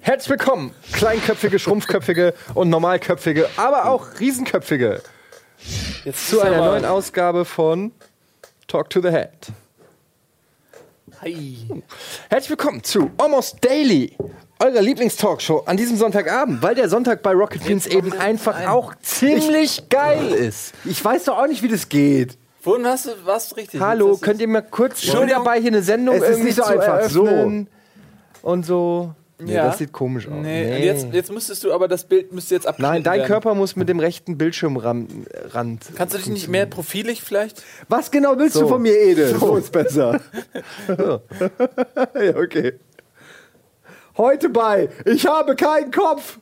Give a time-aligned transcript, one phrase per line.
[0.00, 5.02] Herzlich willkommen, kleinköpfige, schrumpfköpfige und normalköpfige, aber auch riesenköpfige,
[6.04, 7.92] Jetzt zu einer neuen Ausgabe von
[8.68, 9.30] Talk to the Head.
[11.20, 11.56] Hi.
[12.28, 14.16] Herzlich willkommen zu Almost Daily,
[14.58, 19.88] eurer Lieblingstalkshow an diesem Sonntagabend, weil der Sonntag bei Rocket Beans eben einfach auch ziemlich
[19.88, 20.72] geil ist.
[20.84, 22.36] Ich weiß doch auch nicht, wie das geht.
[22.60, 23.80] Vorhin hast du, du richtig.
[23.80, 26.62] Hallo, könnt ihr mal kurz schon dabei hier eine Sendung Es ist irgendwie nicht so
[26.62, 27.08] zu einfach.
[27.08, 27.26] So.
[27.26, 27.68] eröffnen
[28.42, 29.14] und so?
[29.44, 29.66] Nee, Ja.
[29.66, 30.34] das sieht komisch aus.
[30.42, 33.28] Nee, und Jetzt, jetzt müsstest du aber das Bild müsste jetzt abgeschnitten Nein, dein werden.
[33.28, 35.10] Körper muss mit dem rechten Bildschirmrand.
[35.50, 37.62] Rand Kannst du dich nicht mehr profilig vielleicht?
[37.88, 38.62] Was genau willst So.
[38.62, 39.36] du von mir, Ede?
[39.38, 40.20] So, ist besser.
[40.88, 42.74] ja, okay.
[44.16, 46.38] Heute bei Ich habe keinen Kopf.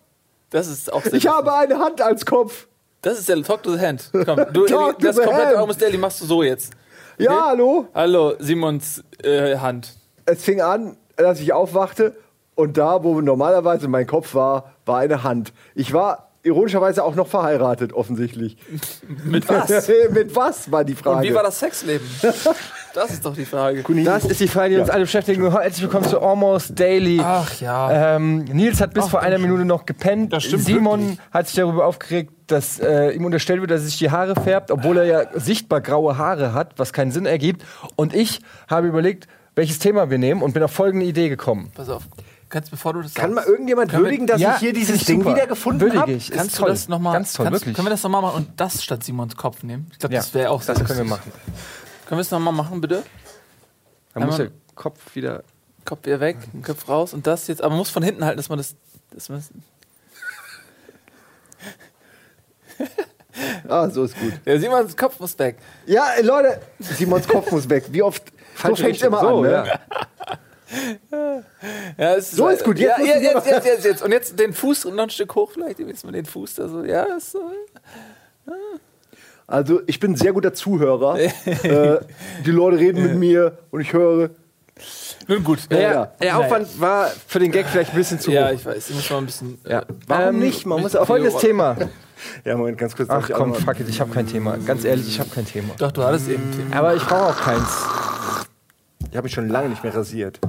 [0.51, 2.69] Das ist auch sehr Ich habe eine Hand als Kopf.
[3.01, 4.11] Das ist der Talk to the Hand.
[4.13, 5.57] Komm, du, Talk to das komplette hand.
[5.57, 6.73] Almost Daily machst du so jetzt.
[7.19, 7.87] Ja, hallo.
[7.95, 9.95] Hallo, Simons äh, Hand.
[10.25, 12.15] Es fing an, dass ich aufwachte
[12.63, 15.53] und da, wo normalerweise mein Kopf war, war eine Hand.
[15.75, 18.57] Ich war ironischerweise auch noch verheiratet, offensichtlich.
[19.25, 19.89] Mit was?
[20.11, 21.17] Mit was war die Frage?
[21.17, 22.07] Und wie war das Sexleben?
[22.95, 23.83] Das ist doch die Frage.
[24.05, 25.51] Das ist die Frage, die uns alle beschäftigen.
[25.51, 27.23] Herzlich willkommen zu Almost Daily.
[27.25, 28.17] Ach ja.
[28.17, 30.31] Ähm, Nils hat bis vor einer Minute noch gepennt.
[30.31, 33.97] Das stimmt Simon hat sich darüber aufgeregt, dass äh, ihm unterstellt wird, dass er sich
[33.97, 37.65] die Haare färbt, obwohl er ja sichtbar graue Haare hat, was keinen Sinn ergibt.
[37.97, 41.71] Und ich habe überlegt, welches Thema wir nehmen und bin auf folgende Idee gekommen.
[41.75, 42.03] Pass auf.
[42.53, 44.73] Kannst, bevor du das Kann mal sagst, irgendjemand Können wir- würdigen, dass Ja, ich hier
[44.75, 45.35] dieses Ding super.
[45.35, 46.13] wieder gefunden habe?
[46.13, 46.29] ich.
[46.31, 46.67] Ist Kannst toll.
[46.67, 47.15] du das nochmal?
[47.15, 47.75] Ganz toll, wirklich.
[47.75, 49.87] Können wir das nochmal machen und das statt Simons Kopf nehmen?
[49.91, 51.33] Ich glaube, Ja, das wäre auch das können wir machen.
[52.07, 53.03] Können wir es nochmal machen, bitte?
[54.13, 55.45] Dann muss der Kopf wieder.
[55.87, 57.63] Kopf wieder weg, Kopf raus und das jetzt.
[57.63, 58.75] Aber man muss von hinten halten, dass man das.
[59.15, 59.51] Dass man das
[63.69, 64.35] Ah, so ist gut.
[64.45, 65.57] ja, Simons Kopf muss weg.
[65.87, 67.85] Ja, Leute, Simons Kopf muss weg.
[67.91, 68.23] Wie oft?
[68.63, 69.51] So fängt immer So, an, ne?
[69.53, 69.65] ja.
[71.99, 74.03] Ja, es So ist gut, jetzt Ja, ja, jetzt, jetzt, jetzt, jetzt.
[74.03, 75.79] Und jetzt den Fuß noch ein Stück hoch, vielleicht.
[75.79, 76.85] Jetzt mal den Fuß da so.
[76.85, 77.41] Ja, ist so.
[79.47, 81.19] Also, ich bin ein sehr guter Zuhörer.
[81.45, 82.01] äh,
[82.47, 84.31] die Leute reden mit mir und ich höre.
[85.29, 85.61] Nun gut.
[85.71, 86.13] Ja, ja.
[86.21, 88.53] Der Aufwand war für den Gag vielleicht ein bisschen zu Ja, hoch.
[88.55, 88.89] ich weiß.
[88.91, 89.61] Ich muss mal ein bisschen.
[89.69, 89.85] Ja.
[90.07, 90.65] Warum Ähm, nicht?
[90.67, 91.77] Man muss auch Folgendes Thema.
[92.45, 93.11] Ja, Moment, ganz kurz.
[93.11, 94.57] Ach komm, fuck it, ich habe kein Thema.
[94.65, 95.75] Ganz ehrlich, ich habe kein Thema.
[95.79, 96.77] Doch, du hattest eben ein Thema.
[96.77, 97.67] Aber ich brauche auch keins.
[99.13, 100.41] Ich habe mich schon lange nicht mehr rasiert.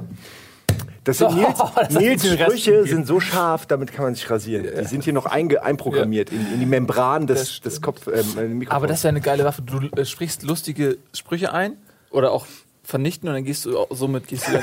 [1.03, 4.66] Das sind Nils, das hat Nils Sprüche sind so scharf, damit kann man sich rasieren.
[4.79, 8.72] Die sind hier noch einge, einprogrammiert in, in die Membran des, des Kopf, ähm, Mikrofons.
[8.72, 9.63] Aber das wäre eine geile Waffe.
[9.63, 11.73] Du äh, sprichst lustige Sprüche ein
[12.09, 12.46] oder auch
[12.85, 14.53] vernichten und dann gehst du somit gehst du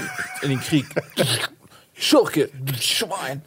[0.47, 0.87] in den Krieg.
[1.93, 2.49] Schurke,
[2.81, 3.43] Schwein.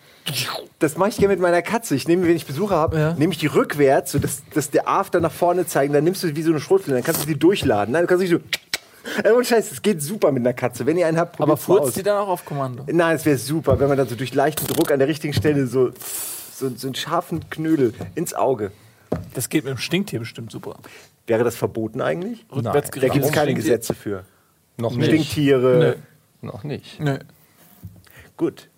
[0.78, 1.96] Das mache ich gerne mit meiner Katze.
[1.96, 3.13] Ich nehme, wenn ich Besucher habe, Ja.
[3.16, 5.92] nehme ich die rückwärts, so dass, dass der After nach vorne zeigen.
[5.94, 7.92] Dann nimmst du die wie so eine Schrotflinte, dann kannst du die durchladen.
[7.92, 8.38] Nein, du kannst nicht so.
[9.25, 10.86] Ohne Scheiß, es geht super mit einer Katze.
[10.86, 11.94] Wenn ihr einen habt, Aber furzt aus.
[11.94, 12.86] die dann auch auf Kommando?
[12.91, 15.68] Nein, es wäre super, wenn man dann so durch leichten Druck an der richtigen Stelle
[15.68, 15.91] so,
[16.53, 18.72] so, so einen scharfen Knödel ins Auge.
[19.34, 20.78] Das geht mit dem Stinktier bestimmt super.
[21.28, 22.46] Wäre das verboten eigentlich?
[22.53, 23.56] Rückwärts Da gibt es keine Stinktier?
[23.56, 24.24] Gesetze für.
[24.78, 25.08] Noch nicht.
[25.08, 25.97] Stinktiere.
[26.42, 27.00] Noch nicht.
[27.00, 27.19] Nö.
[28.38, 28.69] Gut.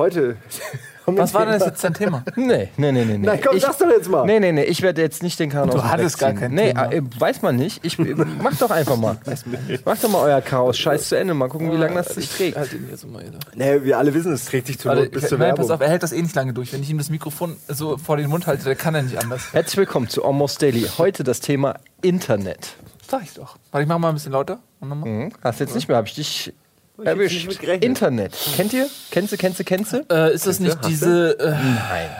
[0.00, 0.38] Heute.
[1.04, 1.70] Was war denn das Thema.
[1.72, 2.24] jetzt dein Thema?
[2.36, 3.18] Nee, nee, nee, nee.
[3.18, 3.26] nee.
[3.26, 4.24] Nein, komm, ich, sag's doch jetzt mal.
[4.24, 6.40] Nee, nee, nee, ich werde jetzt nicht den aus dem hattest gar ziehen.
[6.40, 6.90] kein nee, Thema.
[6.90, 7.84] äh, weiß man nicht.
[7.84, 9.18] Ich, mach doch einfach mal.
[9.84, 10.78] Macht doch mal euer Chaos.
[10.78, 11.34] Scheiß zu Ende.
[11.34, 12.56] Mal gucken, wie lange das sich trägt.
[12.56, 13.22] Halt ihn hier so mal.
[13.54, 15.66] Nee, wir alle wissen, es trägt sich zur Warte, bis zur nein, Werbung.
[15.66, 16.72] pass auf, er hält das eh nicht lange durch.
[16.72, 19.52] Wenn ich ihm das Mikrofon so vor den Mund halte, dann kann er nicht anders.
[19.52, 20.86] Herzlich willkommen zu Almost Daily.
[20.96, 22.76] Heute das Thema Internet.
[23.06, 23.58] Sag ich doch.
[23.70, 24.60] Warte, ich mach mal ein bisschen lauter.
[24.80, 25.10] Und nochmal.
[25.10, 25.32] Hm?
[25.42, 26.54] Hast du jetzt nicht mehr, habe ich dich
[27.02, 27.62] erwischt.
[27.82, 28.36] Internet.
[28.56, 28.88] Kennt ihr?
[29.10, 30.06] Kennst du, kennst du, kennst du?
[30.10, 30.88] Äh, ist das nicht Hast du?
[30.88, 31.38] diese.
[31.38, 32.10] Äh, Nein.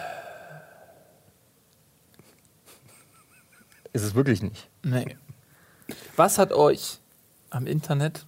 [3.92, 4.68] Ist es wirklich nicht.
[4.82, 5.16] nee.
[6.16, 6.98] Was hat euch
[7.48, 8.26] am Internet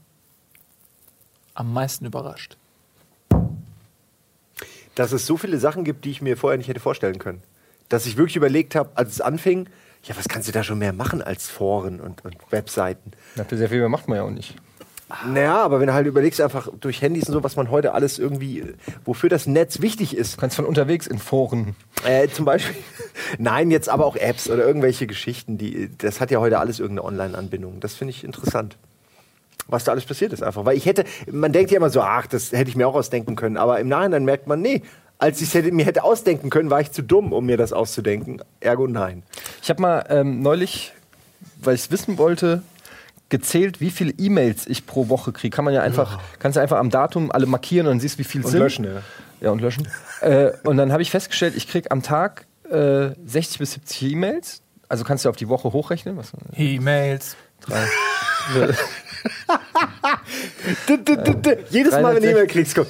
[1.54, 2.56] am meisten überrascht?
[4.94, 7.42] Dass es so viele Sachen gibt, die ich mir vorher nicht hätte vorstellen können.
[7.88, 9.68] Dass ich wirklich überlegt habe, als es anfing,
[10.04, 13.12] ja, was kannst du da schon mehr machen als Foren und, und Webseiten?
[13.36, 14.56] Dafür sehr viel mehr macht man ja auch nicht.
[15.26, 18.18] Naja, aber wenn du halt überlegst, einfach durch Handys und so, was man heute alles
[18.18, 18.64] irgendwie,
[19.04, 20.34] wofür das Netz wichtig ist.
[20.34, 21.76] Du kannst von unterwegs in Foren.
[22.04, 22.74] Äh, zum Beispiel,
[23.38, 27.06] nein, jetzt aber auch Apps oder irgendwelche Geschichten, die, das hat ja heute alles irgendeine
[27.06, 27.80] Online-Anbindung.
[27.80, 28.76] Das finde ich interessant.
[29.68, 30.64] Was da alles passiert ist einfach.
[30.64, 33.36] Weil ich hätte, man denkt ja immer so, ach, das hätte ich mir auch ausdenken
[33.36, 33.56] können.
[33.56, 34.82] Aber im Nachhinein merkt man, nee,
[35.18, 38.42] als ich es mir hätte ausdenken können, war ich zu dumm, um mir das auszudenken.
[38.58, 39.22] Ergo nein.
[39.62, 40.92] Ich habe mal ähm, neulich,
[41.60, 42.62] weil ich es wissen wollte,
[43.32, 45.54] gezählt, wie viele E-Mails ich pro Woche kriege.
[45.56, 48.24] Kann man ja einfach, kannst du einfach am Datum alle markieren und dann siehst, wie
[48.24, 48.60] viel Und sind.
[48.60, 49.02] löschen, ja.
[49.40, 49.88] Ja, und löschen.
[50.20, 54.62] äh, und dann habe ich festgestellt, ich kriege am Tag äh, 60 bis 70 E-Mails.
[54.88, 56.16] Also kannst du auf die Woche hochrechnen.
[56.18, 57.34] Was, E-Mails.
[57.60, 57.86] drei.
[61.70, 62.88] Jedes Mal, wenn du E-Mail kriegst, kommt.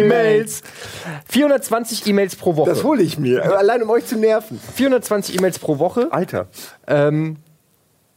[0.00, 0.62] E-Mails.
[1.28, 2.70] 420 E-Mails pro Woche.
[2.70, 3.56] Das hole ich mir.
[3.56, 4.60] Allein um euch zu nerven.
[4.74, 6.08] 420 E-Mails pro Woche.
[6.10, 6.46] Alter.
[6.86, 7.36] Ähm,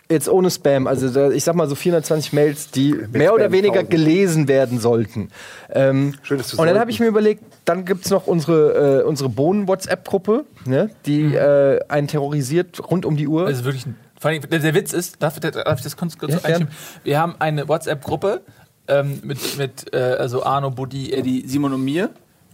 [0.10, 0.88] jetzt ohne Spam.
[0.88, 3.90] Also ich sag mal so 420 Mails, die mehr oder Spam weniger 1000.
[3.90, 5.30] gelesen werden sollten.
[5.72, 9.04] Ähm, Schön, dass du und dann habe ich mir überlegt, dann gibt's noch unsere, äh,
[9.04, 13.48] unsere Bohnen-WhatsApp-Gruppe, ne, die äh, einen terrorisiert rund um die Uhr.
[13.48, 16.18] Das ist wirklich ein, vor allem, der, der Witz ist, darf, darf ich das kurz,
[16.18, 16.60] kurz Ja?
[17.04, 18.42] Wir haben eine WhatsApp-Gruppe
[18.88, 22.12] ähm, mit, mit äh, also Arno, Buddy, Eddie, Simon und mir,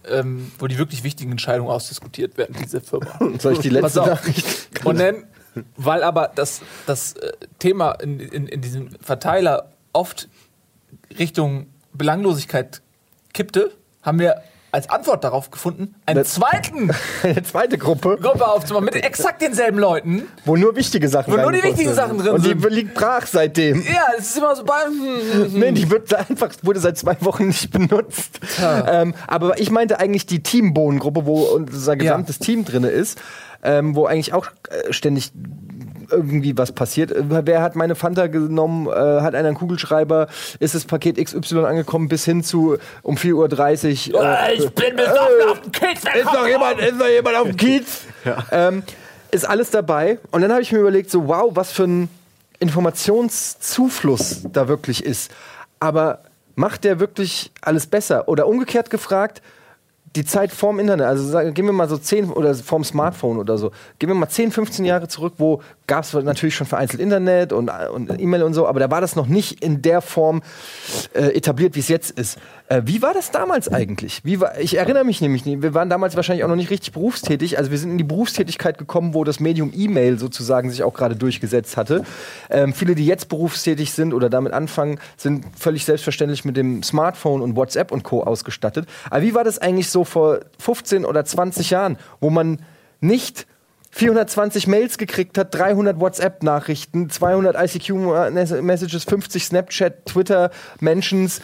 [0.10, 3.20] ähm, wo die wirklich wichtigen Entscheidungen ausdiskutiert werden, diese Firma.
[3.40, 4.00] Soll ich die letzte.
[4.00, 4.70] Nachricht?
[4.84, 5.24] Und dann,
[5.78, 10.30] weil aber das, das äh, Thema in, in, in diesem Verteiler oft
[11.20, 12.82] Richtung Belanglosigkeit
[13.34, 13.72] kippte,
[14.02, 14.42] haben wir
[14.74, 16.92] als Antwort darauf gefunden, einen Das- zweiten
[17.24, 20.24] Eine zweite Gruppe, Gruppe aufzumachen mit exakt denselben Leuten.
[20.46, 21.96] wo nur wichtige Sachen Wo nur die wichtigen sind.
[21.96, 22.70] Sachen drin Und die sind.
[22.70, 23.82] liegt brach seitdem.
[23.82, 24.76] Ja, es ist immer so bei.
[25.50, 28.40] Nee, die wird einfach, wurde seit zwei Wochen nicht benutzt.
[28.62, 33.20] Ähm, aber ich meinte eigentlich die Teambohnengruppe, wo unser gesamtes Team drin ist,
[33.64, 35.32] ähm, wo eigentlich auch äh, ständig
[36.12, 37.12] irgendwie was passiert.
[37.12, 38.88] Äh, Wer hat meine Fanta genommen?
[38.88, 40.28] Äh, hat einer einen Kugelschreiber?
[40.60, 44.24] Ist das Paket XY angekommen bis hin zu um 4.30 Uhr?
[44.24, 46.04] Äh, ich bin besoffen auf dem Kiez.
[46.14, 48.02] ist noch jemand, ist noch jemand auf dem Kiez?
[48.52, 48.84] Ähm,
[49.32, 50.20] ist alles dabei.
[50.30, 52.10] Und dann habe ich mir überlegt, so wow, was für ein
[52.60, 55.32] Informationszufluss da wirklich ist.
[55.80, 56.20] Aber
[56.56, 58.28] macht der wirklich alles besser?
[58.28, 59.42] Oder umgekehrt gefragt,
[60.16, 63.58] die Zeit vorm Internet, also sagen, gehen wir mal so 10 oder vorm Smartphone oder
[63.58, 65.62] so, gehen wir mal 10, 15 Jahre zurück, wo
[65.92, 69.18] gab es natürlich schon vereinzelt Internet und, und E-Mail und so, aber da war das
[69.18, 70.42] noch nicht in der Form
[71.12, 72.38] äh, etabliert, wie es jetzt ist.
[72.70, 74.24] Äh, wie war das damals eigentlich?
[74.24, 77.58] Wie war, ich erinnere mich nämlich wir waren damals wahrscheinlich auch noch nicht richtig berufstätig,
[77.58, 81.18] also wir sind in die Berufstätigkeit gekommen, wo das Medium E-Mail sozusagen sich auch gerade
[81.18, 82.06] durchgesetzt hatte.
[82.50, 87.42] Ähm, viele, die jetzt berufstätig sind oder damit anfangen, sind völlig selbstverständlich mit dem Smartphone
[87.42, 88.24] und WhatsApp und Co.
[88.24, 88.88] ausgestattet.
[89.10, 92.60] Aber wie war das eigentlich so vor 15 oder 20 Jahren, wo man
[93.02, 93.46] nicht
[93.92, 101.42] 420 Mails gekriegt hat, 300 WhatsApp-Nachrichten, 200 ICQ-Messages, 50 Snapchat, Twitter-Mentions.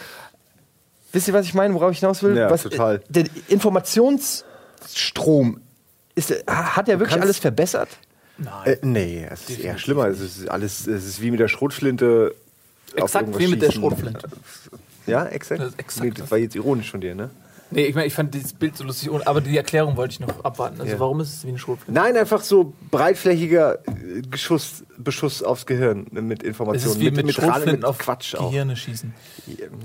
[1.12, 2.36] Wisst ihr, was ich meine, worauf ich hinaus will?
[2.36, 3.02] Ja, was, total.
[3.08, 5.60] Der Informationsstrom,
[6.14, 7.88] ist, hat er wirklich alles verbessert?
[8.64, 10.08] Äh, nee, es ist eher schlimmer.
[10.08, 12.34] Es ist alles, es ist wie mit der Schrotflinte.
[12.96, 13.82] auf Exakt wie mit der schießen.
[13.82, 14.28] Schrotflinte.
[15.06, 15.60] Ja, exakt.
[15.60, 17.30] Das exakt Nee, das war jetzt ironisch von dir, ne?
[17.70, 20.44] Nee, ich meine, ich fand dieses Bild so lustig, aber die Erklärung wollte ich noch
[20.44, 20.80] abwarten.
[20.80, 21.00] Also, Ja.
[21.00, 21.92] warum ist es wie eine Schrotflinte?
[22.00, 26.92] Nein, einfach so breitflächiger äh, Geschuss, Beschuss aufs Gehirn mit Es Informationen.
[26.92, 28.50] ist wie mit, Ral- Schrotflinten auf Quatsch auch.
[28.50, 29.12] Gehirne schießen.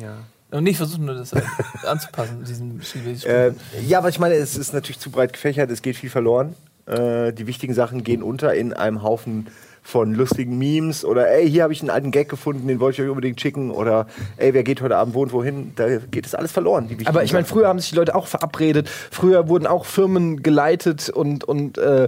[0.01, 0.17] Ja.
[0.51, 1.45] Und nicht versuchen, nur das halt
[1.87, 2.79] anzupassen, diesen.
[3.25, 3.51] Äh,
[3.87, 6.55] ja, aber ich meine, es ist natürlich zu breit gefächert, es geht viel verloren.
[6.85, 9.47] Äh, die wichtigen Sachen gehen unter in einem Haufen
[9.85, 13.05] von lustigen Memes oder ey, hier habe ich einen alten Gag gefunden, den wollte ich
[13.05, 14.07] euch unbedingt schicken oder
[14.37, 15.73] ey, wer geht heute Abend wo und wohin?
[15.75, 16.87] Da geht es alles verloren.
[16.87, 18.89] Die Aber ich meine, früher haben sich die Leute auch verabredet.
[18.89, 22.07] Früher wurden auch Firmen geleitet und, und äh,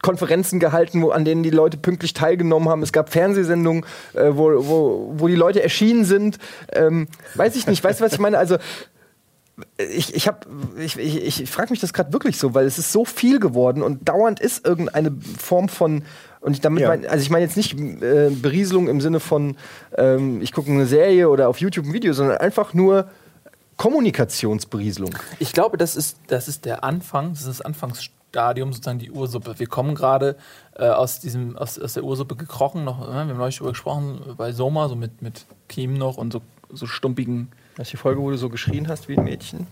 [0.00, 2.82] Konferenzen gehalten, wo, an denen die Leute pünktlich teilgenommen haben.
[2.82, 3.84] Es gab Fernsehsendungen,
[4.14, 6.38] äh, wo, wo, wo die Leute erschienen sind.
[6.72, 8.38] Ähm, weiß ich nicht, weißt du, was ich meine?
[8.38, 8.56] Also
[9.76, 10.46] ich, ich, hab-
[10.78, 13.82] ich, ich, ich frage mich das gerade wirklich so, weil es ist so viel geworden
[13.82, 16.02] und dauernd ist irgendeine Form von
[16.42, 16.88] und ich damit Ja.
[16.88, 19.56] mein, also ich meine jetzt nicht äh, Berieselung im Sinne von
[19.96, 23.08] ähm, ich gucke eine Serie oder auf YouTube ein Video, sondern einfach nur
[23.76, 25.10] Kommunikationsberieselung.
[25.38, 29.54] Ich glaube, das ist, das ist der Anfang, das ist das Anfangsstadium, sozusagen die Ursuppe.
[29.58, 30.36] Wir kommen gerade
[30.76, 34.20] äh, aus, diesem, aus, aus der Ursuppe gekrochen, noch, äh, wir haben neulich darüber gesprochen,
[34.36, 37.48] bei Soma, so mit, mit Kiem noch und so, so stumpigen.
[37.76, 39.66] Das ist die Folge, wo du so geschrien hast wie ein Mädchen.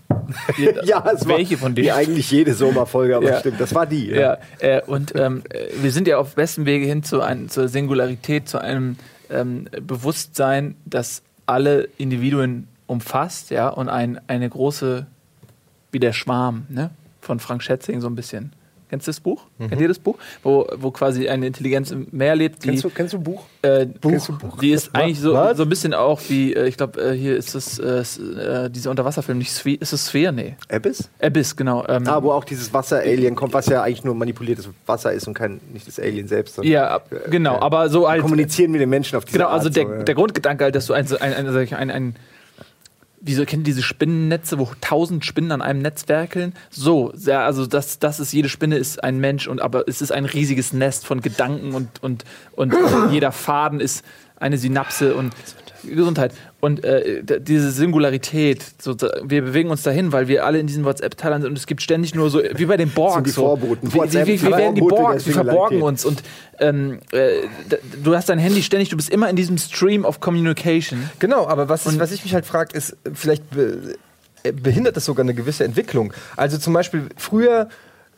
[0.83, 1.93] ja, es war Welche von wie denen?
[1.95, 3.39] eigentlich jede Sommerfolge, aber Ja.
[3.39, 4.07] stimmt, das war die.
[4.09, 7.67] Ja, äh, und ähm, äh, wir sind ja auf bestem Wege hin zu ein, zur
[7.67, 8.97] Singularität, zu einem
[9.29, 15.05] ähm, Bewusstsein, das alle Individuen umfasst, ja, und ein, eine große,
[15.91, 16.89] wie der Schwarm, ne,
[17.21, 18.51] von Frank Schätzing so ein bisschen.
[18.91, 19.45] Kennst du das Buch?
[19.57, 20.17] Kennt ihr das Buch?
[20.43, 23.45] Wo, wo quasi eine Intelligenz im Meer lebt, die, Kennst du, kennst du ein Buch?
[23.61, 24.57] äh, Kennst du Buch?
[24.59, 27.55] die ist eigentlich so, so ein bisschen auch wie, äh, ich glaube, äh, hier ist
[27.55, 28.01] das, äh,
[28.65, 30.33] äh, dieser Unterwasserfilm, nicht Sphere, ist es Sphere?
[30.33, 30.57] Nee.
[30.69, 31.09] Abyss?
[31.21, 31.85] Abyss, genau.
[31.87, 35.35] Ähm, Ah, wo auch dieses Wasser-Alien kommt, was ja eigentlich nur manipuliertes Wasser ist und
[35.35, 36.55] kein, nicht das Alien selbst.
[36.55, 38.21] sondern ja, ab- genau, aber so halt.
[38.21, 39.59] kommunizieren mit den Menschen auf diese Genau, Art.
[39.59, 40.03] also der, so, ja.
[40.03, 42.15] der Grundgedanke halt, dass du ein, ein, ein, ein, ein
[43.21, 46.53] wieso kennt ihr diese Spinnennetze, wo tausend Spinnen an einem Netz werkeln?
[46.69, 50.11] So, ja, also das, das ist, jede Spinne ist ein Mensch und aber es ist
[50.11, 52.73] ein riesiges Nest von Gedanken und, und, und
[53.11, 54.03] jeder Faden ist
[54.37, 55.33] eine Synapse und
[55.83, 56.33] Gesundheit.
[56.61, 61.41] Und äh, diese Singularität, so, wir bewegen uns dahin, weil wir alle in diesen WhatsApp-Teilern
[61.41, 63.23] sind und es gibt ständig nur so, wie bei den Borgs.
[63.23, 63.41] die so.
[63.41, 63.91] Vorboten.
[63.91, 65.25] Wie, wie, wie werden die Borgs?
[65.25, 66.05] Wir verborgen uns.
[66.05, 66.21] Und
[66.59, 67.47] ähm, äh,
[68.03, 71.09] du hast dein Handy ständig, du bist immer in diesem Stream of Communication.
[71.17, 73.95] Genau, aber was, ich, was ich mich halt frage, ist, vielleicht be
[74.43, 76.13] äh, behindert das sogar eine gewisse Entwicklung.
[76.37, 77.69] Also zum Beispiel früher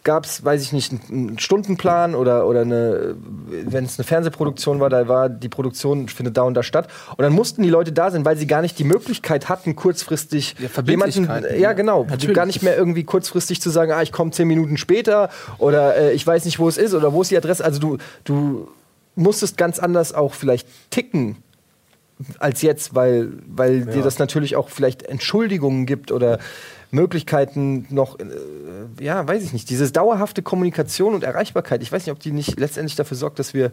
[0.04, 3.16] gab es, weiß ich nicht, einen Stundenplan oder, oder eine,
[3.48, 6.90] wenn es eine Fernsehproduktion war, da war die Produktion findet da und da statt.
[7.12, 10.56] Und dann mussten die Leute da sein, weil sie gar nicht die Möglichkeit hatten, kurzfristig
[10.60, 11.74] Ja, Verbindlichkeiten, ja ja.
[11.74, 12.36] genau, Natürlich.
[12.36, 16.14] gar nicht mehr irgendwie kurzfristig zu sagen, ah, ich komme zehn Minuten später oder äh,
[16.14, 17.64] ich weiß nicht, wo es ist oder wo ist die Adresse.
[17.64, 18.68] Also du, du
[19.16, 21.38] musstest ganz anders auch vielleicht ticken
[22.40, 26.40] als jetzt, weil, weil dir das natürlich auch vielleicht Entschuldigungen gibt oder
[26.94, 28.26] Möglichkeiten noch, äh,
[29.04, 32.60] ja, weiß ich nicht, diese dauerhafte Kommunikation und Erreichbarkeit, ich weiß nicht, ob die nicht
[32.60, 33.72] letztendlich dafür sorgt, dass wir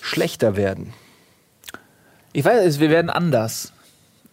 [0.00, 0.92] schlechter werden.
[2.32, 3.72] Ich weiß, wir werden anders.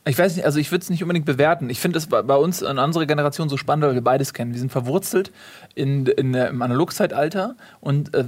[0.05, 1.69] Ich weiß nicht, also ich würde es nicht unbedingt bewerten.
[1.69, 4.53] Ich finde es bei, bei uns in unserer Generation so spannend, weil wir beides kennen.
[4.53, 5.31] Wir sind verwurzelt
[5.75, 8.23] in, in, der- im Analogzeitalter und äh,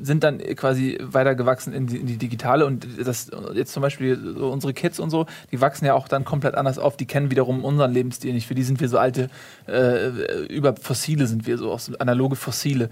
[0.00, 2.64] sind dann quasi weitergewachsen in die, in die digitale.
[2.64, 6.24] Und das jetzt zum Beispiel so unsere Kids und so, die wachsen ja auch dann
[6.24, 6.96] komplett anders auf.
[6.96, 8.46] Die kennen wiederum unseren Lebensstil nicht.
[8.46, 9.28] Für die sind wir so alte,
[9.68, 12.88] äh, über Fossile sind wir so, auch so analoge Fossile.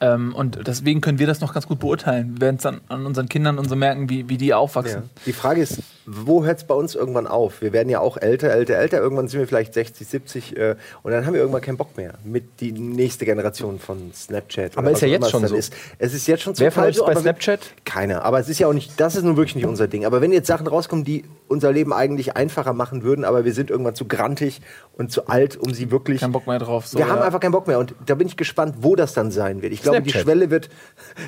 [0.00, 2.34] Ähm, und deswegen können wir das noch ganz gut beurteilen.
[2.36, 5.02] Wir werden es dann an unseren Kindern und so merken, wie, wie die aufwachsen.
[5.26, 7.49] Die Frage ist, wo hört es bei uns irgendwann auf?
[7.60, 8.98] Wir werden ja auch älter, älter, älter.
[8.98, 12.14] Irgendwann sind wir vielleicht 60, 70 äh, und dann haben wir irgendwann keinen Bock mehr
[12.24, 14.76] mit die nächste Generation von Snapchat.
[14.76, 15.54] Aber ist ja jetzt schon so.
[15.54, 15.72] Ist.
[15.98, 17.60] Es ist jetzt schon Wer zum von euch ist bei Snapchat?
[17.84, 18.24] Keiner.
[18.24, 20.04] Aber es ist ja auch nicht, das ist nun wirklich nicht unser Ding.
[20.04, 23.70] Aber wenn jetzt Sachen rauskommen, die unser Leben eigentlich einfacher machen würden, aber wir sind
[23.70, 24.60] irgendwann zu grantig
[24.92, 26.20] und zu alt, um sie wirklich.
[26.20, 26.86] Kein Bock mehr drauf.
[26.86, 27.24] So, wir haben ja.
[27.24, 29.72] einfach keinen Bock mehr und da bin ich gespannt, wo das dann sein wird.
[29.72, 30.10] Ich glaube, die.
[30.10, 30.68] Schwelle wird,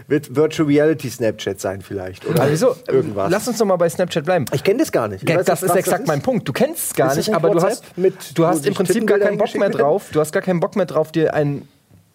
[0.08, 2.26] wird Virtual Reality Snapchat sein vielleicht.
[2.26, 2.76] Oder wieso?
[2.88, 3.30] irgendwas.
[3.30, 4.44] Lass uns doch mal bei Snapchat bleiben.
[4.52, 5.28] ich kenne das gar nicht.
[5.28, 6.46] Weiß das nicht, ist exakt mein Punkt.
[6.48, 9.18] Du kennst es gar nicht, aber du WhatsApp hast, mit- du hast im Prinzip gar
[9.18, 10.10] keinen Bock mehr drauf.
[10.12, 11.66] Du hast gar keinen Bock mehr drauf, dir ein,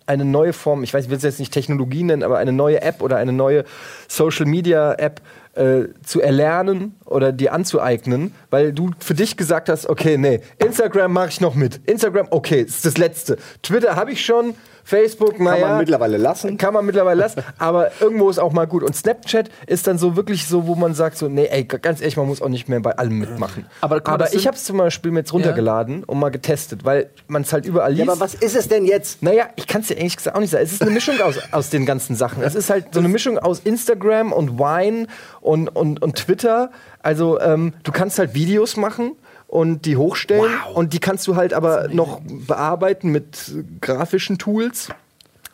[0.05, 2.81] eine neue Form, ich weiß, ich will es jetzt nicht Technologie nennen, aber eine neue
[2.81, 3.65] App oder eine neue
[4.07, 5.21] Social Media App
[5.55, 11.11] äh, zu erlernen oder dir anzueignen, weil du für dich gesagt hast, okay, nee, Instagram
[11.11, 11.81] mache ich noch mit.
[11.89, 13.37] Instagram, okay, ist das letzte.
[13.63, 14.53] Twitter habe ich schon,
[14.87, 15.67] Facebook, naja.
[15.67, 16.55] man mittlerweile lassen.
[16.55, 18.83] Kann man mittlerweile lassen, aber irgendwo ist auch mal gut.
[18.83, 22.15] Und Snapchat ist dann so wirklich so, wo man sagt so, nee, ey, ganz ehrlich,
[22.15, 23.65] man muss auch nicht mehr bei allem mitmachen.
[23.81, 27.41] Aber das ich habe es zum Beispiel mir jetzt runtergeladen und mal getestet, weil man
[27.41, 28.05] es halt überall liest.
[28.05, 29.21] Ja, aber was ist es denn jetzt?
[29.21, 30.63] Naja, ich kann es dir ehrlich gesagt auch nicht sagen.
[30.63, 32.41] Es ist eine Mischung aus, aus den ganzen Sachen.
[32.41, 35.07] Es ist halt so eine Mischung aus Instagram und Wine
[35.41, 36.71] und, und, und Twitter.
[37.01, 41.53] Also ähm, du kannst halt Videos machen und die hochstellen und die kannst du halt
[41.53, 43.51] aber noch bearbeiten mit
[43.81, 44.89] grafischen Tools.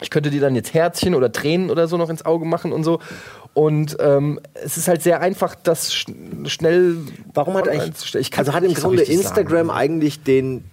[0.01, 2.83] Ich könnte dir dann jetzt Herzchen oder Tränen oder so noch ins Auge machen und
[2.83, 2.99] so.
[3.53, 6.07] Und ähm, es ist halt sehr einfach, das sch
[6.45, 6.97] schnell.
[7.33, 9.79] Warum hat eigentlich, also hat im Grunde Instagram sagen.
[9.79, 10.63] eigentlich den,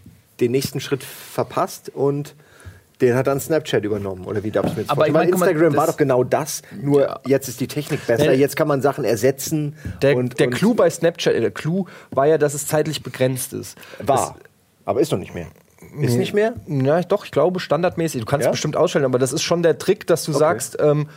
[0.40, 2.34] den nächsten Schritt verpasst und
[3.00, 5.08] den hat dann Snapchat übernommen oder wie darf ich mir Aber vorstellen?
[5.08, 7.20] ich mein, guck mal, Instagram war das- doch genau das, nur Ja.
[7.26, 8.34] jetzt ist die Technik besser, Nee.
[8.36, 9.76] jetzt kann man Sachen ersetzen.
[10.02, 13.02] Der, und, der und Clou bei Snapchat, äh, der Clou war ja, dass es zeitlich
[13.02, 13.76] begrenzt ist.
[14.00, 14.36] war,
[14.84, 15.46] aber ist doch nicht mehr.
[16.00, 16.52] Ist nicht mehr?
[16.68, 18.20] Ja, doch, ich glaube, standardmäßig.
[18.20, 18.50] Du kannst Ja?
[18.50, 21.08] es bestimmt ausstellen, aber das ist schon der Trick, dass du sagst, ähm,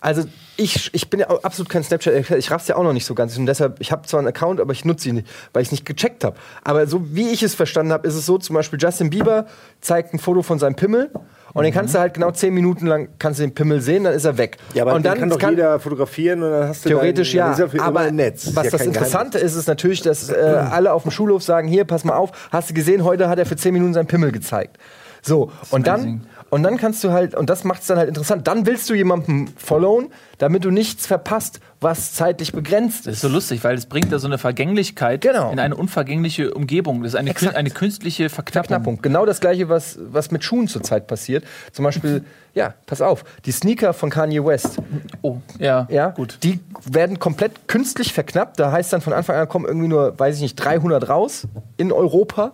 [0.00, 0.24] also
[0.56, 3.36] ich, ich bin ja absolut kein Snapchat, ich raff's ja auch noch nicht so ganz.
[3.36, 5.72] Und deshalb, ich habe zwar einen Account, aber ich nutze ihn nicht, weil ich es
[5.72, 6.36] nicht gecheckt habe.
[6.62, 9.46] Aber so wie ich es verstanden habe, ist es so, zum Beispiel Justin Bieber
[9.80, 11.10] zeigt ein Foto von seinem Pimmel
[11.52, 14.14] und den kannst du halt genau zehn Minuten lang kannst du den Pimmel sehen, dann
[14.14, 14.58] ist er weg.
[14.74, 17.56] Ja, aber und dann kann doch kann- jeder fotografieren und dann hast du Theoretisch dein,
[17.58, 18.46] ja, immer aber Netz.
[18.46, 21.66] Ist was ja das Interessante ist, ist natürlich, dass äh, alle auf dem Schulhof sagen,
[21.66, 24.30] hier, pass mal auf, hast du gesehen, heute hat er für 10 Minuten seinen Pimmel
[24.32, 24.76] gezeigt.
[25.22, 26.20] So, und dann, amazing.
[26.50, 28.94] Und dann kannst du halt, und das macht es dann halt interessant, dann willst du
[28.94, 33.20] jemanden followen, damit du nichts verpasst, was zeitlich begrenzt Das ist ist.
[33.22, 35.50] so lustig, weil es bringt da so eine Vergänglichkeit Genau.
[35.52, 37.02] in eine unvergängliche Umgebung.
[37.02, 38.66] Das ist eine, kün eine künstliche Verknappung.
[38.68, 39.02] Knappung.
[39.02, 41.44] Genau das gleiche, was, was mit Schuhen zurzeit passiert.
[41.72, 44.78] Zum Beispiel, ja, pass auf, die Sneaker von Kanye West.
[45.22, 46.38] Oh, ja, Ja, gut.
[46.42, 48.58] Die werden komplett künstlich verknappt.
[48.58, 51.92] Da heißt dann von Anfang an kommen irgendwie nur, weiß ich nicht, 300 raus in
[51.92, 52.52] Europa.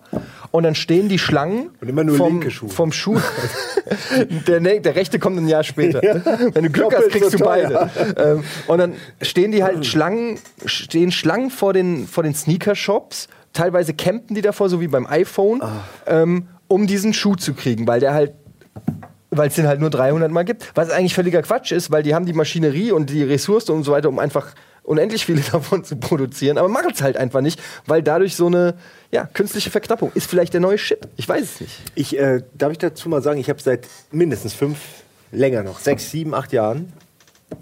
[0.50, 2.68] Und dann stehen die Schlangen Und immer nur vom, linke Schuhe.
[2.68, 3.18] vom Schuh.
[4.46, 6.00] der, ne- der rechte kommt ein Jahr später.
[6.02, 7.90] Wenn du Glück hast, Doppelt kriegst so du beide.
[8.16, 13.28] ähm, und dann stehen die halt Schlangen, stehen Schlangen vor den, vor den Sneaker-Shops.
[13.52, 15.84] Teilweise campen die davor, so wie beim iPhone, Ah.
[16.06, 18.32] ähm, um diesen Schuh zu kriegen, weil der halt
[19.36, 20.70] weil es den halt nur 300 Mal gibt.
[20.76, 23.90] Was eigentlich völliger Quatsch ist, weil die haben die Maschinerie und die Ressourcen und so
[23.90, 24.54] weiter, um einfach
[24.84, 26.56] unendlich viele davon zu produzieren.
[26.56, 28.74] Aber machen es halt einfach nicht, weil dadurch so eine
[29.10, 31.00] ja, künstliche Verknappung ist vielleicht der neue Shit.
[31.16, 31.80] Ich weiß es nicht.
[31.96, 34.78] Ich, äh, darf ich dazu mal sagen, ich habe seit mindestens fünf,
[35.32, 36.92] länger noch, sechs, sieben, acht Jahren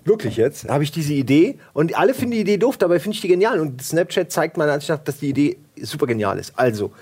[0.04, 3.20] Wirklich jetzt, habe ich diese Idee und alle finden die Idee doof, dabei finde ich
[3.20, 6.52] die genial und Snapchat zeigt meiner Ansicht nach, dass die Idee super genial ist.
[6.56, 6.92] Also,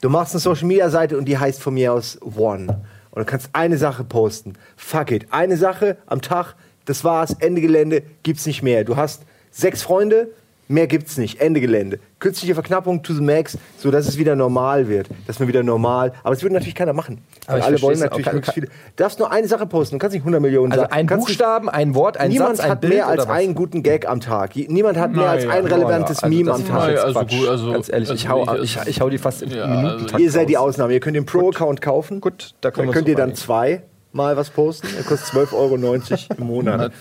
[0.00, 3.24] du machst eine Social Media Seite und die heißt von mir aus One und du
[3.24, 4.54] kannst eine Sache posten.
[4.76, 6.54] Fuck it, eine Sache am Tag,
[6.84, 8.84] das war's, Ende Gelände, gibt's nicht mehr.
[8.84, 10.28] Du hast sechs Freunde,
[10.68, 11.98] mehr gibt's nicht, Ende Gelände.
[12.20, 16.12] Künstliche Verknappung to the max, so dass es wieder normal wird, dass man wieder normal,
[16.22, 17.18] aber es würde natürlich keiner machen.
[17.46, 18.66] Aber Weil ich alle wollen natürlich kann- möglichst viele.
[18.66, 20.92] Du darfst nur eine Sache posten, du kannst nicht 100 Millionen Also sagen.
[20.94, 23.26] ein Du kannst nicht- Buchstaben, ein Wort, ein Niemand Satz, ein hat Bild mehr als
[23.28, 24.54] einen guten Gag am Tag.
[24.56, 26.88] Niemand hat mehr als ein relevantes also Meme am Tag.
[26.88, 29.42] Naja, also gut, also- ganz ehrlich, ich, also hau, ich- ich, ich hau die fast
[29.42, 30.56] im Ja, Minutentakt also- Ihr seid die.
[30.58, 30.92] Ausnahme.
[30.92, 32.20] Ihr könnt den Pro-Account kaufen.
[32.20, 33.82] Gut, da können dann könnt ihr dann zwei
[34.12, 34.88] mal was posten.
[34.96, 36.92] Er kostet 12,90 Euro im Monat.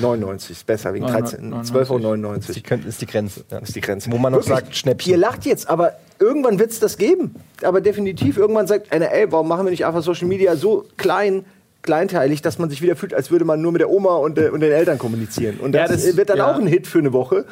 [0.00, 1.52] 99 ist besser, wegen 13.
[1.52, 2.60] 12,99 Die Euro.
[2.66, 3.44] können, ist die Grenze.
[3.50, 3.58] Ja.
[3.58, 4.10] ist die Grenze.
[4.12, 5.12] Wo man noch sagt, Schnäppchen.
[5.12, 7.34] Ihr lacht jetzt, aber irgendwann wird es das geben.
[7.62, 11.44] Aber definitiv, irgendwann sagt einer, ey, warum machen wir nicht einfach Social Media so klein,
[11.82, 14.48] kleinteilig, dass man sich wieder fühlt, als würde man nur mit der Oma und, äh,
[14.50, 15.58] und den Eltern kommunizieren.
[15.60, 16.50] Und Ja, das, das- wird dann ja.
[16.52, 17.44] auch ein Hit für eine Woche.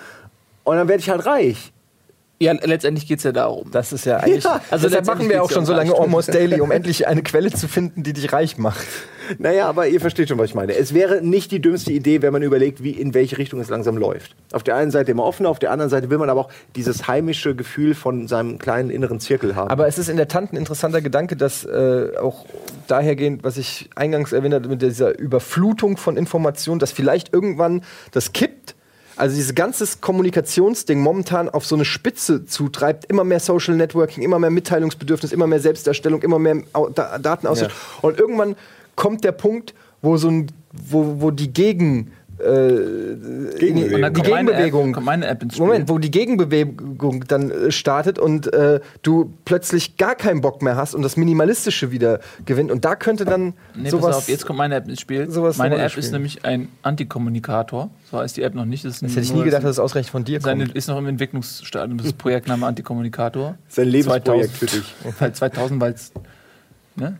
[0.64, 1.72] Und dann werde ich halt reich.
[2.38, 3.70] Ja, letztendlich geht es ja darum.
[3.70, 4.44] Das ist ja eigentlich.
[4.44, 5.94] Ja, also deshalb letztendlich machen wir auch schon so lange.
[5.98, 8.84] Almost Daily, um endlich eine Quelle zu finden, die dich reich macht.
[9.38, 10.74] Naja, aber ihr versteht schon, was ich meine.
[10.76, 13.96] Es wäre nicht die dümmste Idee, wenn man überlegt, wie, in welche Richtung es langsam
[13.96, 14.34] läuft.
[14.52, 17.06] Auf der einen Seite immer offen, auf der anderen Seite will man aber auch dieses
[17.08, 19.70] heimische Gefühl von seinem kleinen inneren Zirkel haben.
[19.70, 22.46] Aber es ist in der Tat ein interessanter Gedanke, dass äh, auch
[22.88, 28.32] dahergehend, was ich eingangs erwähnt hatte, mit dieser Überflutung von Informationen, dass vielleicht irgendwann das
[28.32, 28.74] kippt.
[29.18, 34.38] Also dieses ganze Kommunikationsding momentan auf so eine Spitze zutreibt, immer mehr Social Networking, immer
[34.38, 37.72] mehr Mitteilungsbedürfnis, immer mehr Selbstdarstellung, immer mehr Au- Da- Datenaustausch.
[37.72, 37.98] Ja.
[38.02, 38.56] Und irgendwann
[38.96, 42.10] kommt der Punkt, wo so ein, wo, wo die Gegen
[43.58, 43.94] Gegenbewegung.
[43.94, 44.88] Und dann die kommt meine Gegenbewegung.
[44.88, 45.66] App, kommt meine App ins Spiel.
[45.66, 50.76] Moment, wo die Gegenbewegung dann äh, startet und äh, du plötzlich gar keinen Bock mehr
[50.76, 52.70] hast und das Minimalistische wieder gewinnt.
[52.70, 54.16] Und da könnte dann Nee, pass sowas.
[54.16, 55.30] auf, jetzt kommt meine App ins Spiel.
[55.30, 56.12] sowas meine App ist spielen.
[56.12, 57.90] nämlich ein Antikommunikator.
[58.10, 58.84] So heißt die App noch nicht.
[58.84, 60.76] Das, ist das hätte ich nie gedacht, dass es ausgerechnet von dir Seine, kommt.
[60.76, 61.98] ist noch im Entwicklungsstadium.
[61.98, 63.56] Das Projektname Antikommunikator.
[63.68, 64.94] Sein Lebensprojekt 2000 für dich.
[65.18, 66.12] Weil 2000, weil es.
[66.96, 67.16] Ne?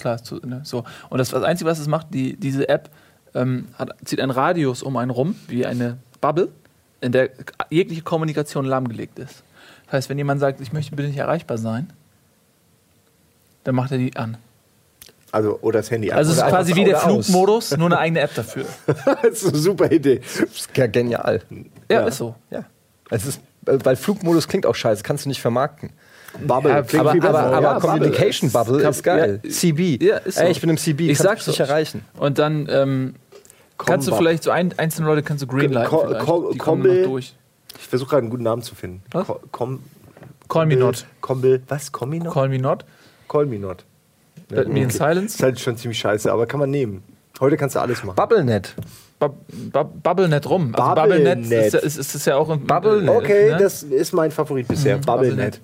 [0.00, 0.62] Klar, zu, ne?
[0.64, 0.84] so.
[1.10, 2.90] Und das, das Einzige, was es macht, die, diese App
[3.34, 6.48] ähm, hat, zieht einen Radius um einen rum, wie eine Bubble,
[7.00, 7.30] in der
[7.70, 9.42] jegliche Kommunikation lahmgelegt ist.
[9.86, 11.92] Das heißt, wenn jemand sagt, ich möchte bitte nicht erreichbar sein,
[13.64, 14.36] dann macht er die an.
[15.32, 16.10] Also, oder das Handy.
[16.10, 16.98] Also es ist quasi wie der.
[16.98, 18.64] Flugmodus, nur eine eigene App dafür.
[18.86, 20.20] das ist eine super Idee.
[20.20, 21.42] Das ist ja genial.
[21.88, 22.06] Ja, Ja.
[22.06, 22.34] ist so.
[22.50, 22.64] Ja.
[23.10, 25.92] Es ist, weil Flugmodus klingt auch scheiße, kannst du nicht vermarkten.
[26.46, 26.70] Bubble.
[26.70, 27.38] Ja, Klingt aber viel besser.
[27.38, 29.40] aber, aber Ja, Communication Bubble, Kann- ist geil.
[29.42, 29.98] ja, CB.
[30.04, 30.44] ja, ist so.
[30.44, 32.04] Ey, ich bin im CB, Ich sag's dich erreichen.
[32.18, 33.14] Und dann ähm,
[33.78, 35.98] kannst du vielleicht so ein, einzelne Leute kannst du greenlighten.
[35.98, 36.24] Vielleicht.
[36.26, 37.34] Co- Die Combi- noch durch.
[37.78, 39.02] Ich versuche gerade einen guten Namen zu finden.
[39.10, 39.26] Was?
[39.26, 39.80] Co- Com
[40.48, 41.06] Call me not.
[41.20, 41.62] Combil.
[41.68, 41.92] Was?
[41.92, 42.32] Combi not?
[42.34, 42.84] Call me not.
[43.28, 43.84] Call me not.
[44.48, 45.36] Let me in silence.
[45.36, 47.04] Ist halt schon ziemlich scheiße, aber kann man nehmen.
[47.38, 48.16] Heute kannst du alles machen.
[48.16, 48.74] BubbleNet.
[49.20, 49.36] Bub,
[49.70, 50.74] bub, Bubblenet rum.
[50.74, 51.42] Also Bubblenet.
[51.42, 53.08] Bubblenet ist, ist, ist, ist ja auch ein Bubblenet.
[53.10, 53.58] Okay, ne?
[53.58, 54.98] das ist mein Favorit bisher.
[54.98, 55.60] Bubblenet.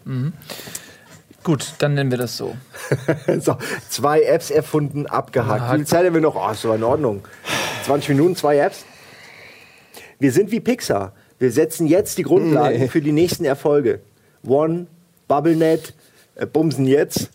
[1.42, 2.56] Gut, dann nennen wir das so.
[3.38, 3.56] so,
[3.88, 5.72] zwei Apps erfunden, abgehakt.
[5.72, 6.36] Wie viel Zeit haben wir noch?
[6.36, 7.22] Oh, ist doch in Ordnung.
[7.84, 8.84] 20 Minuten, zwei Apps.
[10.18, 11.12] Wir sind wie Pixar.
[11.38, 12.88] Wir setzen jetzt die Grundlagen Nee.
[12.88, 14.00] für die nächsten Erfolge.
[14.46, 14.86] One,
[15.28, 15.94] BubbleNet,
[16.34, 17.30] äh, Bumsen jetzt.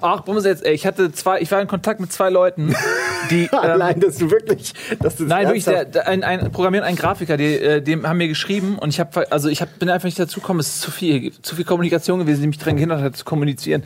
[0.00, 2.74] Ach, Bums jetzt, ey, ich hatte zwei, ich war in Kontakt mit zwei Leuten,
[3.30, 3.42] die.
[3.52, 6.96] ähm, Allein, dass du wirklich, dass du Nein, wirklich, der, der, ein, ein Programmierer, ein
[6.96, 10.06] Grafiker, die, äh, dem haben mir geschrieben und ich habe, also ich hab, bin einfach
[10.06, 13.02] nicht dazu gekommen, es ist zu viel, zu viel Kommunikation gewesen, die mich daran gehindert
[13.02, 13.82] hat zu kommunizieren.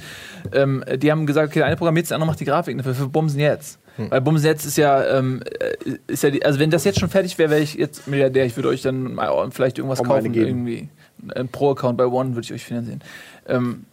[0.52, 3.08] Ähm, die haben gesagt, okay, der eine programmiert, der andere macht die Grafik dafür für
[3.08, 3.78] Bumsen jetzt.
[3.96, 7.08] Weil Bumsen jetzt ist ja, ähm, äh, ist ja die, also wenn das jetzt schon
[7.08, 8.44] fertig wäre, wäre ich jetzt Milliardär.
[8.44, 10.88] Ich würde euch dann mal vielleicht irgendwas Auch kaufen, irgendwie.
[11.34, 13.02] Ein Pro-Account bei One würde ich euch finanzieren.
[13.46, 13.84] Ähm,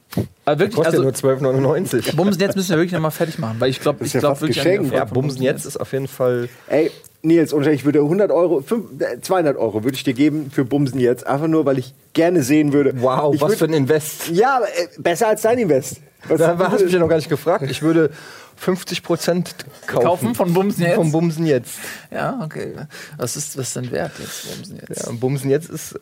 [0.46, 2.16] aber wirklich, Kostet also ja nur 12,99.
[2.16, 4.30] Bumsen jetzt müssen wir wirklich nochmal fertig machen, weil ich glaube, Das ich ist ja
[4.30, 4.94] glaube wirklich geschenkt.
[4.94, 6.50] Ja, Bumsen jetzt ist auf jeden Fall.
[6.68, 6.92] Ey,
[7.24, 10.66] Nils, und ich würde 100 Euro, fünf- äh, 200 Euro würde ich dir geben für
[10.66, 11.26] Bumsen jetzt.
[11.28, 12.94] Einfach nur, weil ich gerne sehen würde.
[13.00, 14.30] Wow, ich was würd- für ein Invest.
[14.30, 15.98] Ja, äh, besser als dein Invest.
[16.28, 17.66] Was, Da hast du mich ja noch gar nicht gefragt.
[17.70, 18.12] Ich würde
[18.58, 19.56] 50 Prozent
[19.88, 20.06] kaufen.
[20.06, 20.96] Kaufen von Bumsen jetzt?
[20.96, 21.80] Vom Bumsen jetzt.
[22.12, 22.74] Ja, okay.
[23.18, 24.46] Was ist was denn wert jetzt?
[24.56, 25.04] Bumsen jetzt?
[25.08, 26.00] Ja, Bumsen jetzt ist,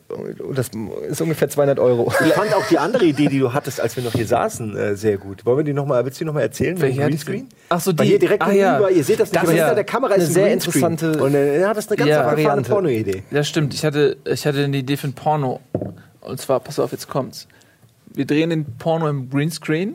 [0.54, 0.70] das
[1.08, 2.12] ist ungefähr 200 Euro.
[2.26, 4.94] Ich fand auch die andere Idee, die du hattest, als wir noch hier saßen, äh,
[4.94, 5.46] sehr gut.
[5.46, 6.78] Wollen wir die noch mal, willst du die noch mal erzählen?
[6.80, 7.48] Welche Greenscreen?
[7.70, 8.10] Ach so, Weil die.
[8.10, 8.88] hier direkt Ah, ja.
[8.90, 10.48] ihr seht das nicht, Das aber ist hinter ja der Kamera eine ist ein sehr
[10.48, 10.84] Greenscreen.
[10.84, 12.70] interessante- Und äh, ja, das ist eine ganz Ja, abgefahrene Variante.
[12.70, 13.22] Porno-Idee.
[13.30, 13.72] Ja, stimmt.
[13.72, 15.60] Ich hatte, ich hatte eine Idee für ein Porno.
[16.20, 17.48] Und zwar, pass auf, jetzt kommt's.
[18.12, 19.94] Wir drehen den Porno im Greenscreen,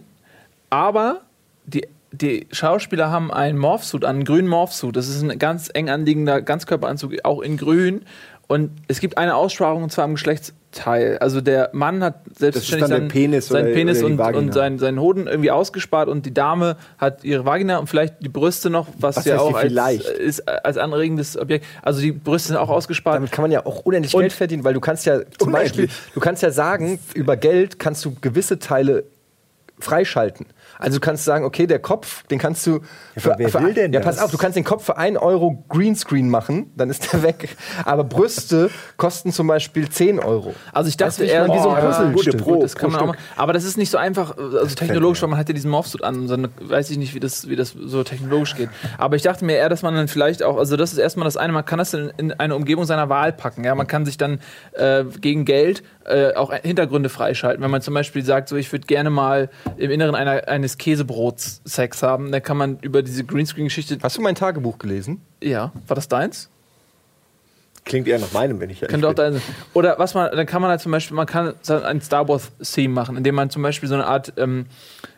[0.69, 1.21] aber
[1.65, 4.95] die, die Schauspieler haben einen Morphsuit, einen grünen Morphsuit.
[4.95, 8.03] Das ist ein ganz eng anliegender Ganzkörperanzug, auch in grün.
[8.47, 11.17] Und es gibt eine Aussparung und zwar im Geschlechtsteil.
[11.17, 14.37] Also der Mann hat selbstverständlich der Penis seinen oder- Penis oder und, Vagina.
[14.39, 18.29] und seinen, seinen Hoden irgendwie ausgespart und die Dame hat ihre Vagina und vielleicht die
[18.29, 19.73] Brüste noch, was, Was ja auch als,
[20.05, 21.65] ist als anregendes Objekt.
[21.81, 23.15] Also die Brüste sind auch ausgespart.
[23.15, 25.87] Damit kann man ja auch unendlich Und- Geld verdienen, weil du kannst ja zum Unendlich.
[25.87, 29.05] Beispiel, du kannst ja sagen, über Geld kannst du gewisse Teile
[29.79, 30.45] freischalten.
[30.79, 32.81] Also du kannst sagen, okay, der Kopf, den kannst du
[33.15, 34.25] aber wer will denn Ja, pass das?
[34.25, 37.55] auf, du kannst den Kopf für 1 Euro Greenscreen machen, dann ist der weg.
[37.85, 40.53] Aber Brüste kosten zum Beispiel 10 Euro.
[40.73, 42.33] Also ich dachte eher wie so ein oh, ja, Puzzlestück.
[42.41, 45.21] Gut, Pro- das kann man auch mal, aber das ist nicht so einfach, also technologisch,
[45.21, 47.55] weil man hat ja diesen Morphsuit an, und dann weiß ich nicht, wie das, wie
[47.55, 48.69] das so technologisch geht.
[48.97, 51.37] Aber ich dachte mir eher, dass man dann vielleicht auch, also das ist erstmal das
[51.37, 53.63] eine, man kann das in, in eine Umgebung seiner Wahl packen.
[53.63, 54.39] Ja, man kann sich dann
[54.73, 57.63] äh, gegen Geld äh, auch Hintergründe freischalten.
[57.63, 61.61] Wenn man zum Beispiel sagt, so ich würde gerne mal im Inneren einer, eines Käsebrots
[61.65, 63.97] Sex haben, dann kann man über diese Greenscreen-Geschichte.
[64.01, 65.21] Hast du mein Tagebuch gelesen?
[65.41, 66.49] Ja, war das deins?
[67.85, 69.41] Klingt eher nach meinem, wenn ich ehrlich Könnte auch da sein.
[69.73, 73.15] Oder was man, dann kann man halt zum Beispiel, man kann ein Star Wars-Theme machen,
[73.15, 74.65] indem man zum Beispiel so eine Art ähm,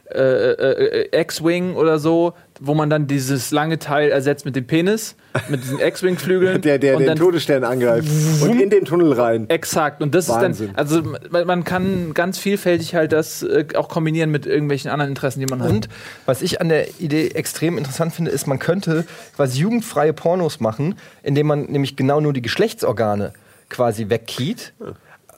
[0.10, 4.65] äh, äh, äh, X-Wing oder so, wo man dann dieses lange Teil ersetzt mit dem
[4.65, 5.15] Penis,
[5.50, 6.62] mit diesen X-Wing-Flügeln.
[6.67, 8.08] Der, der und den dann Todesstern angreift
[8.41, 9.50] und in den Tunnel rein.
[9.50, 10.02] Exakt.
[10.02, 10.70] Und das Wahnsinn.
[10.70, 14.89] ist dann, also man, man kann ganz vielfältig halt das äh, auch kombinieren mit irgendwelchen
[14.89, 15.70] anderen Interessen, die man hat.
[15.70, 15.89] Und
[16.26, 20.96] was ich an der Idee extrem interessant finde, ist, man könnte quasi jugendfreie Pornos machen,
[21.22, 23.34] indem man nämlich genau nur die Geschlechtsorgane
[23.70, 24.74] quasi wegkiet.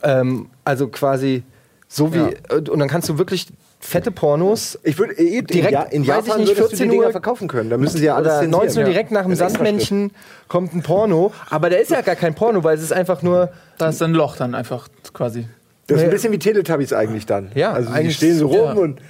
[0.04, 1.42] Ähm, also quasi
[1.88, 2.36] so wie.
[2.70, 3.48] Und dann kannst du wirklich
[3.80, 4.78] fette Pornos.
[4.84, 7.06] Ich würde in, Direkt, ja, in weiß ich Japan nicht, würdest du 14 die Dinger
[7.06, 7.70] Uhr verkaufen können.
[7.70, 8.50] Da müssen sie ja alles Oder zensieren.
[8.64, 10.10] 19 Uhr direkt nach dem Sandmännchen
[10.48, 11.32] kommt ein Porno.
[11.48, 13.50] Aber der ist ja gar kein Porno, weil es ist einfach nur.
[13.78, 15.46] da ist ein Loch dann einfach quasi.
[15.86, 16.12] Das ist ein Ja.
[16.12, 17.50] bisschen wie Teletubbies eigentlich dann.
[17.54, 18.72] Ja, also die eigentlich- stehen so rum ja.
[18.74, 19.00] und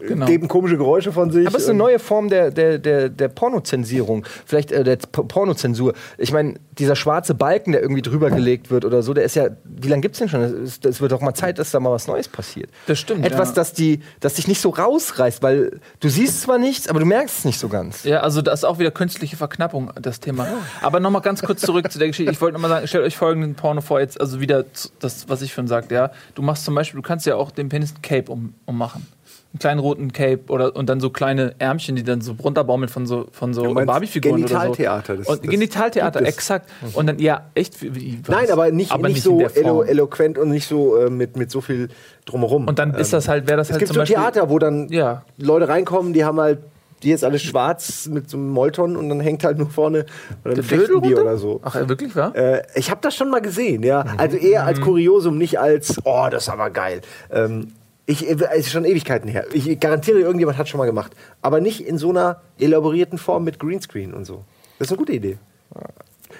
[0.00, 0.26] Genau.
[0.26, 1.46] geben komische Geräusche von sich.
[1.46, 4.24] Aber es ist eine neue Form der, der, der, der Pornozensierung.
[4.46, 5.94] Vielleicht äh, der P- Pornozensur.
[6.18, 9.48] Ich meine, dieser schwarze Balken, der irgendwie drüber gelegt wird oder so, der ist ja.
[9.64, 10.40] Wie lange gibt es denn schon?
[10.42, 12.70] Es wird doch mal Zeit, dass da mal was Neues passiert.
[12.86, 13.54] Das stimmt, Etwas, ja.
[13.54, 17.38] das, die, das dich nicht so rausreißt, weil du siehst zwar nichts, aber du merkst
[17.40, 18.04] es nicht so ganz.
[18.04, 20.46] Ja, also das ist auch wieder künstliche Verknappung, das Thema.
[20.80, 22.32] Aber nochmal ganz kurz zurück zu der Geschichte.
[22.32, 24.64] Ich wollte nochmal sagen, stellt euch folgenden Porno vor, jetzt, also wieder
[25.00, 26.10] das, was ich schon sagte, ja.
[26.34, 29.06] Du machst zum Beispiel, du kannst ja auch den Penis ein Cape um, ummachen.
[29.52, 33.04] Einen kleinen roten Cape oder und dann so kleine Ärmchen, die dann so runterbaumeln von
[33.06, 34.54] so, von so Barbie-Figuren oder so.
[34.54, 36.34] Genitaltheater, das- und das Genitaltheater, gibt es.
[36.36, 36.70] exakt.
[36.94, 37.82] Und dann, ja, echt.
[37.82, 38.22] Wie?
[38.28, 41.88] Nein, aber nicht, nicht, in so eloquent und nicht so äh, mit, mit so viel
[42.26, 42.68] drumherum.
[42.68, 44.16] Und dann ist das halt, wäre das es halt gibt zum so Beispiel.
[44.18, 45.24] Theater, wo dann Ja.
[45.36, 46.60] Leute reinkommen, die haben halt,
[47.02, 50.06] die ist alles schwarz mit so einem Molton und dann hängt halt nur vorne
[50.44, 51.22] oder Der ein runter?
[51.22, 51.58] oder so.
[51.64, 52.28] Ach, wirklich, wa?
[52.36, 54.04] Äh, ich habe das schon mal gesehen, ja.
[54.16, 57.00] Also eher als Kuriosum, nicht als, oh, das ist aber geil.
[57.32, 57.72] Ähm,
[58.10, 59.46] ich, äh, es ist schon Ewigkeiten her.
[59.52, 61.12] Ich garantiere, irgendjemand hat schon mal gemacht.
[61.42, 64.44] Aber nicht in so einer elaborierten Form mit Greenscreen und so.
[64.78, 65.38] Das ist eine gute Idee.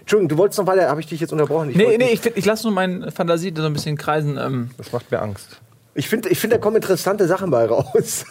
[0.00, 1.70] Entschuldigung, du wolltest noch weiter, habe ich dich jetzt unterbrochen?
[1.70, 4.36] Ich Nee, nee, ich, ich lasse nur meine Fantasie so ein bisschen kreisen.
[4.38, 5.60] Ähm, Das macht mir Angst.
[5.94, 8.24] Ich finde, ich find, da kommen interessante Sachen bei raus.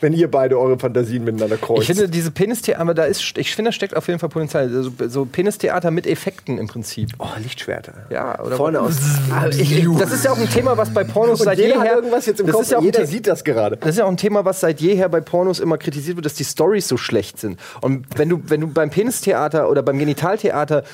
[0.00, 1.82] Wenn ihr beide eure Fantasien miteinander kreuzt.
[1.82, 4.68] Ich finde, diese Penistheater, aber da ist, ich finde, da steckt auf jeden Fall Potenzial.
[4.70, 7.10] So, so Penistheater mit Effekten im Prinzip.
[7.18, 7.92] oh, Lichtschwerter.
[8.10, 8.96] Ja, oder Vorne aus.
[9.30, 11.96] Ah, ich, das ist ja auch ein Thema, was bei Pornos Und seit jeder jeher.
[11.96, 12.62] irgendwas jetzt im das Kopf.
[12.64, 13.76] ist ja auch ein jeder sieht das gerade.
[13.76, 16.34] Das ist ja auch ein Thema, was seit jeher bei Pornos immer kritisiert wird, dass
[16.34, 17.58] die Stories so schlecht sind.
[17.80, 20.84] Und wenn du, wenn du beim Penistheater oder beim Genitaltheater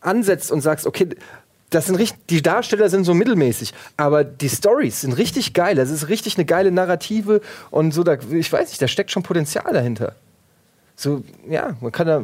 [0.00, 1.08] ansetzt und sagst, okay,
[1.76, 5.74] das sind richtig, die Darsteller sind so mittelmäßig, aber die Stories sind richtig geil.
[5.74, 9.22] Das ist richtig eine geile Narrative und so, da, ich weiß nicht, da steckt schon
[9.22, 10.14] Potenzial dahinter.
[10.96, 12.22] So, ja, man kann da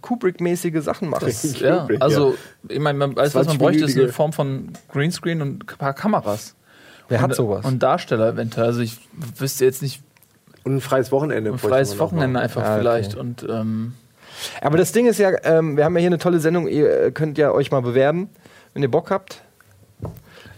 [0.00, 1.26] Kubrick-mäßige Sachen machen.
[1.26, 2.34] Das, ja, also,
[2.66, 5.76] ich meine, man, alles, was man bräuchte, ist 20-minütige eine Form von Greenscreen und ein
[5.76, 6.54] paar Kameras.
[7.10, 7.66] Wer hat und, sowas?
[7.66, 8.66] Und Darsteller eventuell.
[8.68, 8.96] Also, ich
[9.36, 10.00] wüsste jetzt nicht,
[10.62, 11.52] Und ein freies Wochenende.
[11.52, 12.80] ein freies noch Wochenende einfach Ah, okay.
[12.80, 13.14] vielleicht.
[13.14, 13.92] Und, ähm,
[14.62, 17.36] Aber das Ding ist ja, ähm, wir haben ja hier eine tolle Sendung, ihr könnt
[17.36, 18.30] ja euch mal bewerben,
[18.74, 19.42] wenn ihr Bock habt.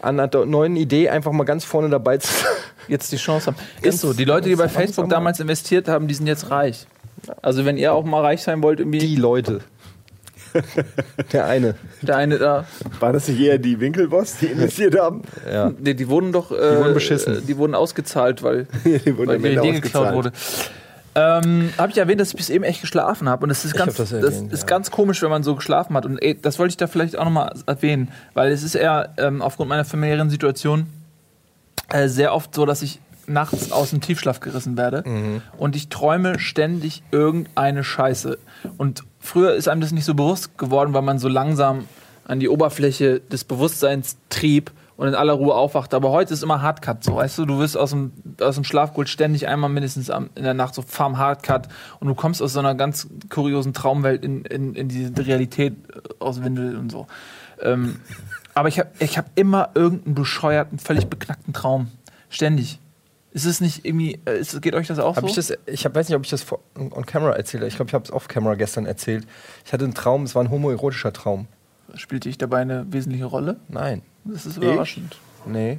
[0.02, 2.46] An einer neuen Idee einfach mal ganz vorne dabei zu sein.
[2.88, 3.56] jetzt die Chance haben.
[3.82, 5.10] Ganz Ist so, die Leute, die bei Facebook mal.
[5.14, 6.86] damals investiert haben, die sind jetzt reich.
[7.42, 8.98] Also, wenn ihr auch mal reich sein wollt, irgendwie.
[8.98, 9.60] Die Leute.
[11.32, 11.74] Der eine.
[12.02, 12.66] Der eine da.
[13.00, 15.22] War das nicht eher die Winkelboss, die investiert haben?
[15.50, 15.72] Ja.
[15.78, 16.50] Nee, die wurden doch.
[16.50, 17.38] Äh, wurden beschissen.
[17.38, 20.32] äh, Die wurden ausgezahlt, weil, Die wurden weil ihre Idee geklaut wurde.
[21.18, 23.96] Ähm, habe ich erwähnt, dass ich bis eben echt geschlafen habe und das ist ganz,
[23.96, 24.66] das das, erwähnt, ist ja.
[24.66, 26.04] ganz komisch, wenn man so geschlafen hat.
[26.04, 29.40] Und ey, das wollte ich da vielleicht auch nochmal erwähnen, weil es ist eher ähm,
[29.40, 30.86] aufgrund meiner familiären Situation
[31.88, 35.02] äh, sehr oft so, dass ich nachts aus dem Tiefschlaf gerissen werde.
[35.56, 38.38] Und ich träume ständig irgendeine Scheiße.
[38.76, 41.88] Und früher ist einem das nicht so bewusst geworden, weil man so langsam
[42.24, 45.92] an die Oberfläche des Bewusstseins trieb und in aller Ruhe aufwacht.
[45.94, 48.90] Aber heute ist immer Hardcut so, weißt du, du wirst aus dem, aus dem Schlaf
[48.90, 51.68] geholt, ständig einmal mindestens am, in der Nacht so farm Hardcut
[52.00, 56.00] und du kommst aus so einer ganz kuriosen Traumwelt in, in, in diese Realität äh,
[56.18, 57.06] aus Windel und so.
[57.60, 58.00] Ähm,
[58.54, 61.88] aber ich habe ich hab immer irgendeinen bescheuerten, völlig beknackten Traum.
[62.28, 62.80] Ständig.
[63.32, 65.28] Ist es nicht irgendwie, äh, ist, geht euch das auch Hab so?
[65.28, 67.68] ich das, ich hab, weiß nicht, ob ich das vor- on camera erzählt habe.
[67.68, 69.26] Ich glaube, ich habe es off camera gestern erzählt.
[69.66, 71.46] Ich hatte einen Traum, es war ein homoerotischer Traum.
[71.94, 73.60] Spielte ich dabei eine wesentliche Rolle?
[73.68, 74.00] Nein.
[74.26, 75.16] Das ist überraschend.
[75.46, 75.78] Nee.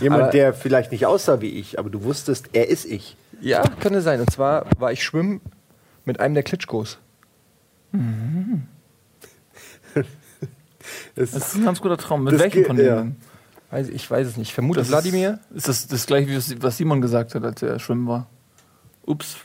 [0.00, 3.16] Jemand, Aber- der vielleicht nicht aussah wie ich, aber du wusstest, er ist ich.
[3.40, 4.20] Ja, könnte sein.
[4.20, 5.40] Und zwar war ich schwimmen
[6.04, 6.98] mit einem der Klitschkos.
[11.14, 12.24] Das Das ist ein ganz guter Traum.
[12.24, 12.96] Mit Das welchem von ja.
[12.96, 13.16] denen?
[13.70, 14.48] Weiß, ich weiß es nicht.
[14.48, 15.40] Ich vermute Das Wladimir.
[15.50, 18.28] Ist, ist das das gleiche, wie was- Simon gesagt hat, als er schwimmen war?
[19.04, 19.36] Ups,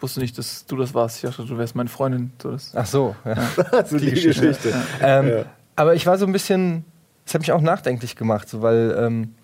[0.00, 1.16] wusste nicht, dass du das warst.
[1.16, 2.32] Ich dachte, du wärst meine Freundin.
[2.40, 3.16] So, das, Ach so.
[3.24, 3.84] Ja.
[3.86, 4.74] so die Geschichte.
[5.00, 5.44] Ähm, Ja.
[5.76, 6.84] Aber ich war so ein bisschen,
[7.24, 9.34] das hat mich auch nachdenklich gemacht, so, weil ähm,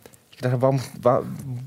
[0.40, 1.22] gedacht habe, warum, wa,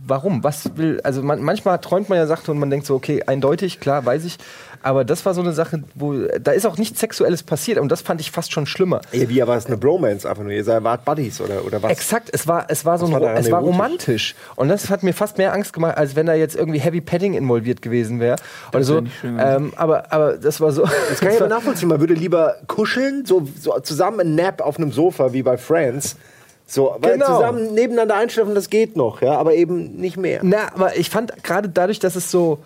[0.05, 0.43] warum?
[0.43, 3.79] Was will, also man, manchmal träumt man ja Sachen und man denkt so, okay, eindeutig,
[3.79, 4.37] klar, weiß ich.
[4.81, 8.01] Aber das war so eine Sache, wo, da ist auch nichts Sexuelles passiert und das
[8.01, 8.99] fand ich fast schon schlimmer.
[9.13, 10.51] Ja, wie, aber es ist eine Bromance einfach nur.
[10.51, 11.91] Ihr seid wart Buddies oder, oder was?
[11.91, 14.35] Exakt, es war, es war so Was ein, war es war romantisch.
[14.57, 17.33] Und das hat mir fast mehr Angst gemacht, als wenn da jetzt irgendwie Heavy Padding
[17.33, 18.35] involviert gewesen wäre.
[18.73, 19.03] Oder so.
[19.23, 20.83] Ähm, aber, aber das war so.
[21.09, 21.87] Das kann ich aber nachvollziehen.
[21.87, 26.17] Man würde lieber kuscheln, so, so zusammen ein Nap auf einem Sofa wie bei Friends.
[26.65, 27.25] So, weil Genau.
[27.37, 30.39] zusammen nebeneinander einschlafen, das geht noch, ja, aber eben nicht mehr.
[30.43, 32.59] Na, aber ich fand gerade dadurch, dass es so.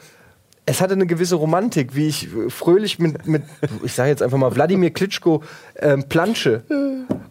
[0.70, 3.44] Es hatte eine gewisse Romantik, wie ich fröhlich mit, mit
[3.84, 5.42] ich sage jetzt einfach mal, Wladimir Klitschko
[5.80, 6.64] ähm, plansche.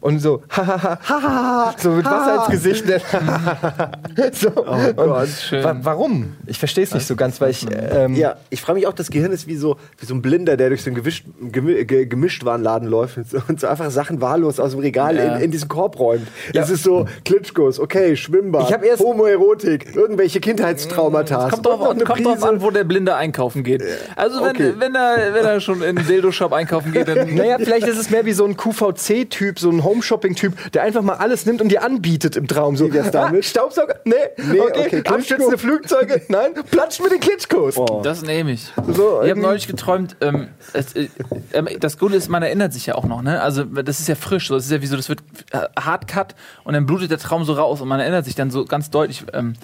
[0.01, 2.85] Und so, hahaha, so mit Wasser ins Gesicht.
[4.33, 4.49] so.
[4.49, 5.63] und Gott, schön.
[5.65, 6.37] wa warum?
[6.47, 7.67] Ich verstehe es nicht so ganz, weil ich.
[7.71, 10.57] Ähm, Ja, ich frage mich auch, das Gehirn ist wie so, wie so ein Blinder,
[10.57, 14.21] der durch so einen Gewisch, Gemi Ge Gemischtwarenladen läuft und so, und so einfach Sachen
[14.23, 15.37] wahllos aus dem Regal Ja.
[15.37, 16.27] in, in diesen Korb räumt.
[16.55, 16.63] Ja.
[16.63, 21.51] Das ist so Klitschkos, okay, Schwimmbad, Ich hab erst- Homoerotik, irgendwelche Kindheitstraumata.
[21.51, 23.83] Kommt drauf, an, kommt drauf an, wo der Blinde einkaufen geht.
[24.15, 24.75] Also wenn, Okay.
[24.79, 27.35] wenn, er, wenn er schon in den Dildo-Shop einkaufen geht, dann...
[27.35, 31.15] Naja, vielleicht ist es mehr wie so ein QVC-Typ, so ein Home-Shopping-Typ, der einfach mal
[31.15, 32.77] alles nimmt und dir anbietet im Traum.
[32.77, 33.41] So, Wie wär's damit?
[33.41, 33.97] Ah, Staubsauger?
[34.05, 34.15] Nee.
[34.37, 34.71] Nee, okay.
[34.71, 35.15] okay, Klitschko.
[35.15, 36.23] Abstützende Flugzeuge?
[36.29, 36.55] Nein.
[36.71, 37.77] Platscht mit den Klitschkos.
[37.77, 38.01] Oh.
[38.03, 38.73] Das nehme ich.
[38.93, 41.09] So, ich habe neulich geträumt, ähm, es, äh,
[41.53, 43.43] ähm, das Gute ist, man erinnert sich ja auch noch, ne?
[43.43, 44.55] Also das ist ja frisch, so.
[44.55, 45.21] das ist ja wie so, das wird
[45.53, 46.35] äh, Hardcut
[46.65, 49.25] und dann blutet der Traum so raus und man erinnert sich dann so ganz deutlich.
[49.33, 49.55] Ähm,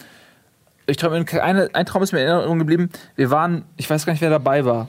[0.87, 2.91] ich träume, eine, ein Traum ist mir in Erinnerung geblieben.
[3.17, 4.89] Wir waren, ich weiß gar nicht, wer dabei war.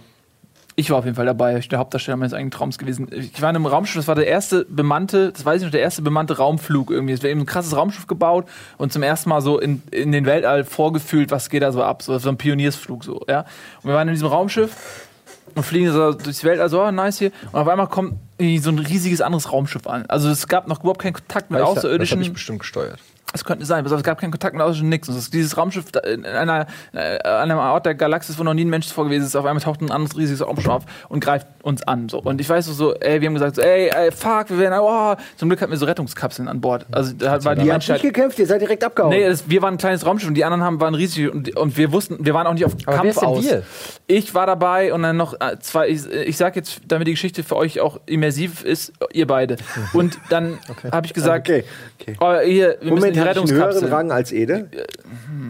[0.76, 3.08] Ich war auf jeden Fall dabei, ich bin der Hauptdarsteller meines eigenen Traums gewesen.
[3.12, 5.82] Ich war in einem Raumschiff, das war der erste bemannte, das weiß ich noch, der
[5.82, 7.14] erste bemannte Raumflug irgendwie.
[7.14, 8.48] Es war eben ein krasses Raumschiff gebaut
[8.80, 12.02] und zum ersten Mal so in, in den Weltall vorgefühlt, was geht da so ab.
[12.02, 13.42] So, so ein Pioniersflug so, ja.
[13.84, 15.08] Und wir waren in diesem Raumschiff
[15.54, 17.32] und fliegen so durchs Weltall, so, oh, nice hier.
[17.52, 20.06] Und auf einmal kommt so ein riesiges anderes Raumschiff an.
[20.08, 22.22] Also es gab noch überhaupt keinen Kontakt mit Das habe Außerirdischen.
[22.24, 23.00] ich bestimmt gesteuert.
[23.36, 25.08] Es könnte sein, aber es gab keinen Kontakt mit Außerirdischen, nix.
[25.10, 28.64] Und das, dieses Raumschiff in einer, äh, an einem Ort der Galaxis, wo noch nie
[28.64, 31.48] ein Mensch zuvor gewesen ist, auf einmal taucht ein anderes riesiges Raumschiff auf und greift
[31.64, 32.10] uns an.
[32.10, 32.20] So.
[32.22, 34.78] Und ich weiß so, so, ey, wir haben gesagt, so, ey, ey fuck, wir werden,
[34.80, 35.16] oh.
[35.38, 36.86] Zum Glück hatten wir so Rettungskapseln an Bord.
[36.92, 38.02] Also da war die Ihr habt nicht Menschheit.
[38.04, 39.10] gekämpft, ihr seid direkt abgehauen.
[39.12, 41.76] Nee, das, wir waren ein kleines Raumschiff und die anderen haben, waren riesig und, und
[41.76, 43.44] wir wussten, wir waren auch nicht auf Aber wer Kampf ist denn aus.
[43.44, 43.64] wir?
[44.06, 47.42] Ich war dabei und dann noch äh, zwei, ich, ich sag jetzt, damit die Geschichte
[47.44, 49.56] für euch auch immersiv ist, ihr beide.
[49.94, 50.60] Und dann
[50.92, 51.64] habe ich gesagt, Okay,
[52.00, 52.16] okay.
[52.20, 53.90] oh, hier, wir müssen Moment, die einen höheren Rettungskapsel.
[53.90, 54.70] Rang als Ede?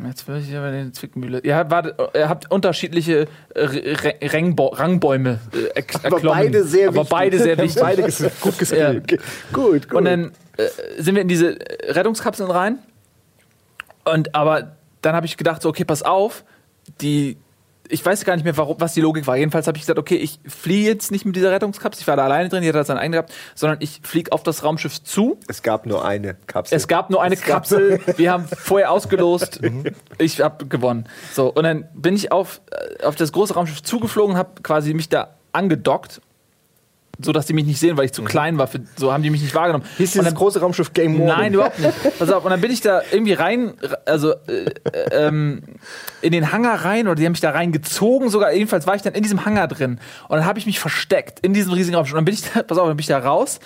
[0.08, 1.39] Jetzt will ich aber in die Zwickmühle.
[1.43, 6.39] Ihr habt, ihr habt unterschiedliche äh, Rangbo Rangbäume äh, erk- Aber erklommen.
[6.43, 7.10] beide sehr Aber wichtig.
[7.12, 7.82] beide sehr wichtig.
[7.82, 8.02] Beide
[8.41, 8.60] gut Ja.
[8.60, 9.04] geskillt.
[9.04, 9.19] Okay.
[9.54, 9.93] Gut, gut.
[9.93, 10.63] Und dann äh,
[11.02, 12.80] sind wir in diese Rettungskapseln rein.
[14.06, 16.43] Und aber dann habe ich gedacht, so, okay, pass auf,
[17.02, 17.38] die.
[17.89, 19.36] Ich weiß gar nicht mehr, warum, was die Logik war.
[19.36, 22.24] Jedenfalls habe ich gesagt, okay, ich fliege jetzt nicht mit dieser Rettungskapsel, ich war da
[22.24, 25.39] alleine drin, jeder hat seinen eigenen gehabt, sondern ich fliege auf das Raumschiff zu.
[25.48, 26.76] es gab nur eine Kapsel.
[26.76, 29.60] Es gab nur eine Es Kapsel, wir haben vorher ausgelost,
[30.17, 31.06] ich habe gewonnen.
[31.34, 35.10] So, und dann bin ich auf, äh, auf das große Raumschiff zugeflogen, habe quasi mich
[35.10, 36.22] da angedockt,
[37.23, 38.67] so dass die mich nicht sehen, weil ich zu klein war.
[38.67, 39.86] Für, so haben die mich nicht wahrgenommen.
[39.97, 41.27] Hieß dieses dann- große Raumschiff Game Warden?
[41.27, 41.93] Nein, überhaupt nicht.
[42.19, 43.73] Pass auf, und dann bin ich da irgendwie rein,
[44.05, 45.63] also äh, äh, ähm,
[46.21, 48.51] in den Hangar rein, oder die haben mich da reingezogen sogar.
[48.53, 49.99] Jedenfalls war ich dann in diesem Hangar drin.
[50.27, 52.13] Und dann habe ich mich versteckt in diesem riesigen Raumschiff.
[52.13, 53.59] Und dann bin ich da, pass auf, dann bin ich da raus.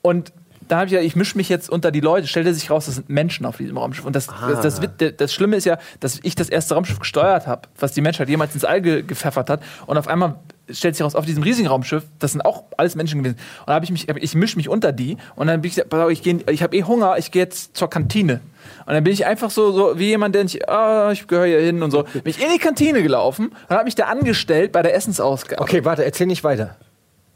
[0.00, 0.32] Und
[0.68, 2.26] dann habe ich ja, ich mische mich jetzt unter die Leute.
[2.28, 4.04] Stellte sich raus, das sind Menschen auf diesem Raumschiff.
[4.06, 7.46] Und das, das, das, Wit- das Schlimme ist ja, dass ich das erste Raumschiff gesteuert
[7.46, 9.60] habe, was die Menschheit jemals ins All ge gepfeffert hat.
[9.86, 10.36] Und auf einmal
[10.70, 13.38] stellt sich raus, auf diesem riesigen Raumschiff, das sind auch alles Menschen gewesen.
[13.60, 15.16] Und da habe ich mich, ich mische mich unter die.
[15.34, 17.90] Und dann bin ich, auf, ich, geh, ich habe eh Hunger, ich gehe jetzt zur
[17.90, 18.40] Kantine.
[18.86, 21.60] Und dann bin ich einfach so, so wie jemand, der nicht, ah, ich gehöre hier
[21.60, 22.02] hin und so.
[22.02, 25.60] Bin ich in die Kantine gelaufen und habe mich da angestellt bei der Essensausgabe.
[25.60, 26.76] Okay, warte, erzähl nicht weiter.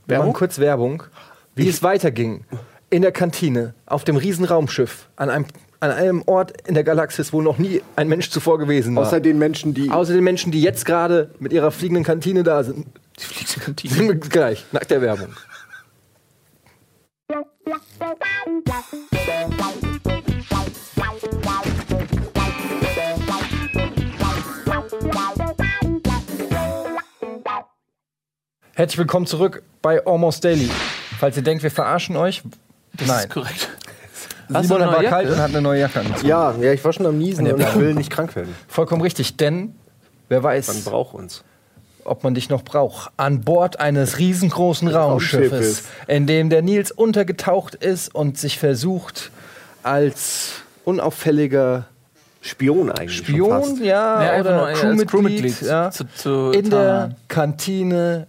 [0.06, 0.26] Wir Werbung?
[0.28, 1.02] machen kurz Werbung,
[1.54, 2.44] wie es weiterging.
[2.90, 5.46] In der Kantine, auf dem Riesenraumschiff, an einem,
[5.80, 9.02] an einem Ort in der Galaxis, wo noch nie ein Mensch zuvor gewesen war.
[9.02, 9.90] Außer den Menschen, die.
[9.90, 12.86] Außer den Menschen, die jetzt gerade mit ihrer fliegenden Kantine da sind.
[13.18, 13.94] Die fliegende Kantine.
[13.94, 15.34] Sind wir gleich, nach der Werbung.
[28.74, 30.70] Herzlich willkommen zurück bei Almost Daily.
[31.18, 32.42] Falls ihr denkt, wir verarschen euch,
[32.94, 33.20] Das nein.
[33.20, 33.70] ist korrekt.
[34.52, 35.34] Hast Simon war neue kalt Jacke?
[35.36, 36.14] und hat eine neue Jacke an.
[36.22, 38.54] Ja, ja, ich war schon am Niesen Ja, und ich will nicht krank werden.
[38.68, 39.74] Vollkommen richtig, denn
[40.28, 41.42] wer Man weiß, braucht uns.
[42.06, 43.10] Ob man dich noch braucht.
[43.16, 49.30] An Bord eines riesengroßen Raumschiffes, in dem der Nils untergetaucht ist und sich versucht,
[49.82, 50.52] als
[50.84, 51.86] unauffälliger
[52.40, 53.16] Spion eigentlich.
[53.18, 53.78] schon Spion, fast.
[53.80, 57.16] ja, Ja, oder Crewmitglied, Crewmitglied ja, zu- zu in der.
[57.28, 58.26] Kantine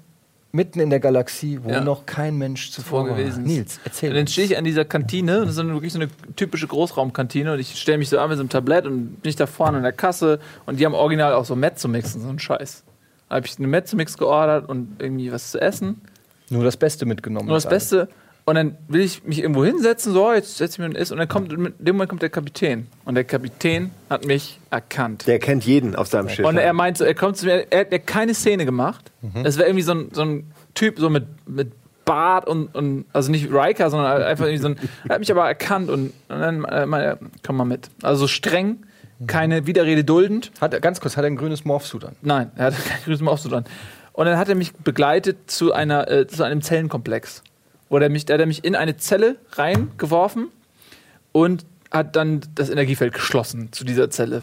[0.54, 1.82] mitten in der Galaxie, wo Ja.
[1.82, 3.48] noch kein Mensch zuvor Vor gewesen ist.
[3.52, 4.10] Nils, erzähl.
[4.10, 7.54] Und dann stehe ich an dieser Kantine, das ist dann wirklich so eine typische Großraumkantine
[7.54, 9.78] und ich stelle mich so an mit so einem Tablett und bin ich da vorne
[9.78, 12.84] an der Kasse und die haben original auch so Mezzomix und so einen Scheiß.
[13.30, 16.02] Da habe ich eine Mezzomix geordert und irgendwie was zu essen.
[16.50, 17.48] Nur das Beste mitgenommen.
[17.48, 17.90] Nur das alles.
[17.90, 18.10] Beste.
[18.46, 21.12] Und dann will ich mich irgendwo hinsetzen, so, jetzt setze ich mich und ess.
[21.12, 22.88] Und dann kommt, in dem Moment kommt der Kapitän.
[23.04, 25.28] Und der Kapitän hat mich erkannt.
[25.28, 26.46] Der kennt jeden auf seinem Schiff.
[26.46, 29.12] Und er meint so, er kommt zu mir, er hat mir keine Szene gemacht.
[29.44, 31.74] Es wäre irgendwie so ein, so ein Typ, so mit, mit
[32.06, 34.78] Bart und, und, also nicht Riker, sondern einfach irgendwie so ein,
[35.10, 37.90] er hat mich aber erkannt und, und dann äh, meinte er, komm mal mit.
[38.02, 38.78] Also so streng,
[39.26, 40.52] keine Widerrede duldend.
[40.62, 42.16] Hat er, ganz kurz, hat er ein grünes Morphsuit an?
[42.22, 43.66] Nein, er hatte keinen grüßen Aufzug an.
[44.14, 47.44] Und dann hat er mich begleitet zu, einer, äh, zu einem Zellenkomplex.
[47.90, 50.50] Wo mich, da hat er mich in eine Zelle reingeworfen
[51.32, 54.42] und hat dann das Energiefeld geschlossen zu dieser Zelle.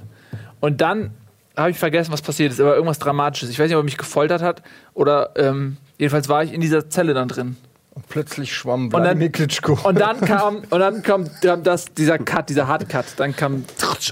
[0.60, 1.10] Und dann
[1.56, 3.50] habe ich vergessen, was passiert ist, aber irgendwas Dramatisches.
[3.50, 4.62] Ich weiß nicht, ob er mich gefoltert hat
[4.94, 7.56] oder ähm, jedenfalls war ich in dieser Zelle dann drin.
[7.94, 9.78] Und plötzlich schwamm Und dann- Wladimir Klitschko.
[9.84, 11.26] Und dann kam, und dann kam
[11.62, 13.04] das, dieser Cut, dieser Hard Cut.
[13.18, 13.64] Dann kam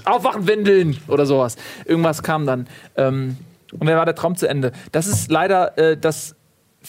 [0.05, 1.57] Aufwachen, Windeln oder sowas.
[1.85, 2.67] Irgendwas kam dann.
[2.95, 3.37] Ähm,
[3.77, 4.71] und dann war der Traum zu Ende.
[4.91, 6.35] Das ist leider äh, das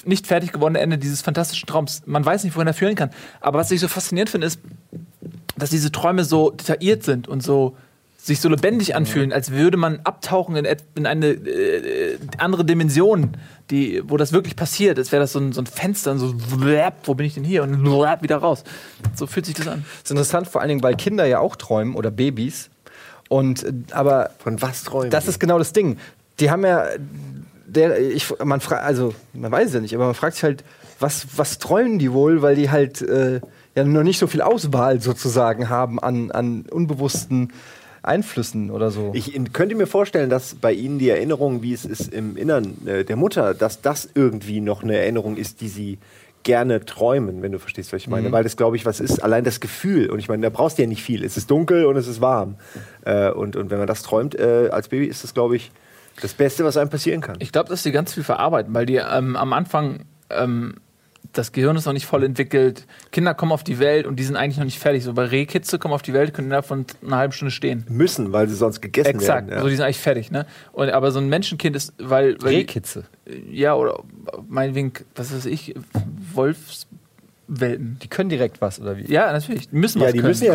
[0.04, 2.02] nicht fertig gewordene Ende dieses fantastischen Traums.
[2.07, 3.11] Man weiß nicht, wohin er führen kann.
[3.40, 4.61] Aber was ich so faszinierend finde, ist,
[5.57, 7.76] dass diese Träume so detailliert sind und so
[8.16, 13.37] sich so lebendig anfühlen, als würde man abtauchen in, in eine äh, andere Dimension,
[13.70, 14.98] die, wo das wirklich passiert.
[14.98, 16.35] Als wäre das so ein, so ein Fenster und so,
[17.05, 17.62] wo bin ich denn hier?
[17.62, 18.64] Und wieder raus.
[19.14, 19.85] So fühlt sich das an.
[19.85, 22.70] Das ist interessant, vor allen Dingen, weil Kinder ja auch träumen oder Babys.
[23.29, 25.31] Und äh, aber Von was träumen das die?
[25.31, 25.98] ist genau das Ding.
[26.40, 26.87] Die haben ja,
[27.66, 30.64] der, ich, man fra also man weiß es ja nicht, aber man fragt sich halt,
[31.00, 33.40] was, was träumen die wohl, weil die halt äh,
[33.74, 37.53] ja noch nicht so viel Auswahl sozusagen haben an, an unbewussten
[38.05, 39.11] Einflüssen oder so.
[39.14, 43.05] Ich könnte mir vorstellen, dass bei Ihnen die Erinnerung, wie es ist im Innern äh,
[43.05, 45.99] der Mutter, dass das irgendwie noch eine Erinnerung ist, die Sie
[46.43, 48.31] gerne träumen, wenn du verstehst, was ich meine.
[48.31, 50.11] Weil das, glaube ich, was ist, allein das Gefühl.
[50.11, 51.25] Und ich meine, da brauchst du ja nicht viel.
[51.25, 52.57] Es ist dunkel und es ist warm.
[53.05, 55.73] Äh, und, und wenn man das träumt äh, als Baby, ist das, glaube ich,
[56.21, 57.37] das Beste, was einem passieren kann.
[57.40, 60.75] Ich glaube, dass die ganz viel verarbeiten, weil die ähm, am Anfang ähm,
[61.33, 62.87] das Gehirn ist noch nicht voll entwickelt.
[63.11, 65.05] Kinder kommen auf die Welt und die sind eigentlich noch nicht fertig.
[65.05, 67.85] So bei Rehkitze kommen auf die Welt, können innerhalb von einer halben Stunde stehen.
[67.89, 69.49] Müssen, weil sie sonst gegessen Exakt.
[69.49, 69.63] werden.
[69.63, 70.47] So, die sind eigentlich fertig, ne?
[70.73, 72.37] Und, aber so ein Menschenkind ist, weil.
[72.41, 73.05] weil Rehkitze.
[73.51, 74.03] ja, oder
[74.49, 75.75] meinetwegen, was weiß ich,
[77.46, 77.98] Wolfswelpen.
[78.02, 79.04] Die können direkt was, oder wie?
[79.12, 79.68] Ja, natürlich.
[79.68, 80.28] Die müssen Ja, was die können.
[80.28, 80.52] müssen ja,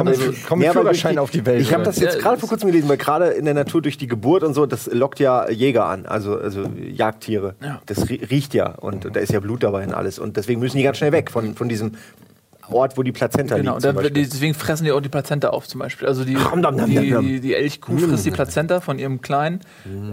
[0.48, 2.90] Kommen- Ja, Führerschein auf die Welt, Ich habe das jetzt Ja, gerade vor kurzem gelesen,
[2.90, 6.06] weil gerade in der Natur durch die Geburt und so, das lockt ja Jäger an,
[6.06, 7.56] also, also Jagdtiere.
[7.64, 7.82] Ja.
[7.86, 10.20] Das rie- riecht ja und da ist ja Blut dabei und alles.
[10.20, 11.92] Und deswegen müssen die ganz schnell weg von, von diesem
[12.72, 14.16] Ort, wo die Plazenta Genau, liegt.
[14.16, 16.08] die, deswegen fressen die auch die Plazenta auf zum Beispiel.
[16.08, 19.62] Also die, die, die, die Elchkuh frisst die Plazenta von ihrem Kleinen.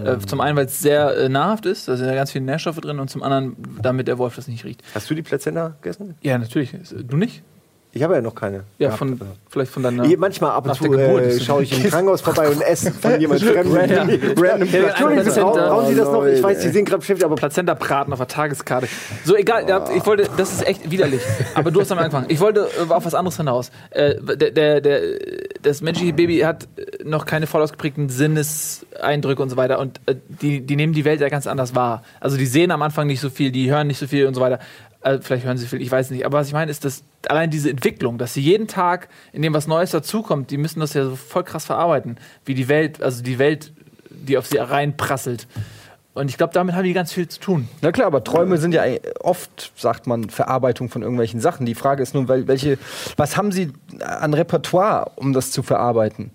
[0.03, 2.79] Äh, zum einen, weil es sehr äh, nahrhaft ist, da sind ja ganz viele Nährstoffe
[2.79, 4.83] drin und zum anderen, damit der Wolf das nicht riecht.
[4.93, 6.15] Hast du die Plazenta gegessen?
[6.21, 6.75] Ja, natürlich.
[7.03, 7.43] Du nicht?
[7.93, 8.57] Ich habe ja noch keine.
[8.77, 10.03] Ja, gehabt, von, aber- vielleicht von deiner.
[10.05, 13.41] Hier, manchmal ab und zu äh, schaue ich im Krankenhaus vorbei und esse von jemand
[13.41, 13.73] Fremden.
[13.73, 14.01] Ja.
[14.01, 14.69] Random.
[14.69, 16.25] Ja, Entschuldigung, brauchen, Sie das noch?
[16.25, 18.87] Ich Oh, weiß, Sie sind gerade beschäftigt, aber Plazenta-Braten auf der Tageskarte.
[19.25, 21.21] So, egal, ja, ich wollte, das ist echt widerlich.
[21.55, 22.25] Aber du hast am Anfang.
[22.27, 23.71] Ich wollte äh, auf was anderes hinaus.
[23.91, 25.01] Äh, der, der, der,
[25.63, 29.79] das menschliche Baby hat äh, noch keine voll ausgeprägten Sinneseindrücke und so weiter.
[29.79, 32.03] Und äh, die, die nehmen die Welt ja ganz anders wahr.
[32.19, 34.41] Also die sehen am Anfang nicht so viel, die hören nicht so viel und so
[34.41, 34.59] weiter.
[35.01, 36.25] Äh, vielleicht hören sie viel, ich weiß nicht.
[36.25, 39.53] Aber was ich meine, ist, dass allein diese Entwicklung, dass sie jeden Tag, in dem
[39.53, 42.17] was Neues dazukommt, die müssen das ja so voll krass verarbeiten.
[42.45, 43.73] Wie die Welt, also die Welt,
[44.09, 45.47] die auf sie reinprasselt.
[46.13, 47.69] Und ich glaube, damit haben die ganz viel zu tun.
[47.81, 48.83] Na klar, aber Träume sind ja
[49.19, 51.67] oft, sagt man, Verarbeitung von irgendwelchen Sachen.
[51.67, 52.79] Die Frage ist nun, wel- welche,
[53.17, 56.31] was haben sie an Repertoire, um das zu verarbeiten?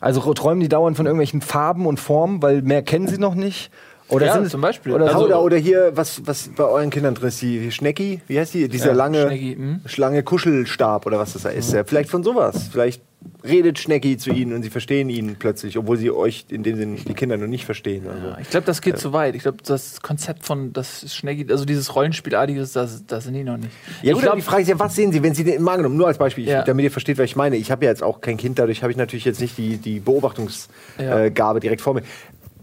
[0.00, 3.70] Also träumen die dauernd von irgendwelchen Farben und Formen, weil mehr kennen sie noch nicht?
[4.08, 4.92] Oder Ja, sind zum Beispiel.
[4.92, 8.20] Oder Also- so, oder, oder hier, was, was bei euren Kindern drin ist, die Schnecki,
[8.26, 8.68] wie heißt die?
[8.68, 10.24] Dieser Ja, lange, Schnecki, hm.
[10.24, 11.72] Kuschelstab oder was das da ist.
[11.72, 12.68] Ja, vielleicht von sowas.
[12.72, 13.02] Vielleicht
[13.44, 16.96] redet Schnecki zu ihnen und sie verstehen ihn plötzlich, obwohl sie euch in dem Sinne
[16.96, 18.06] die Kinder noch nicht verstehen.
[18.08, 18.28] Also.
[18.28, 19.34] Ja, ich glaube, das geht zu weit.
[19.34, 23.56] Ich glaube, das Konzept von das Schnecki, also dieses Rollenspielartiges, das, das sind die noch
[23.56, 23.70] nicht.
[24.02, 25.72] Ja, ich glaub, aber die Frage ist ja, was sehen Sie, wenn Sie den mal
[25.72, 27.56] angenommen, nur als Beispiel, ich, damit ihr versteht, was ich meine.
[27.56, 30.00] Ich habe ja jetzt auch kein Kind, dadurch habe ich natürlich jetzt nicht die, die
[30.00, 32.02] Beobachtungsgabe äh, direkt vor mir.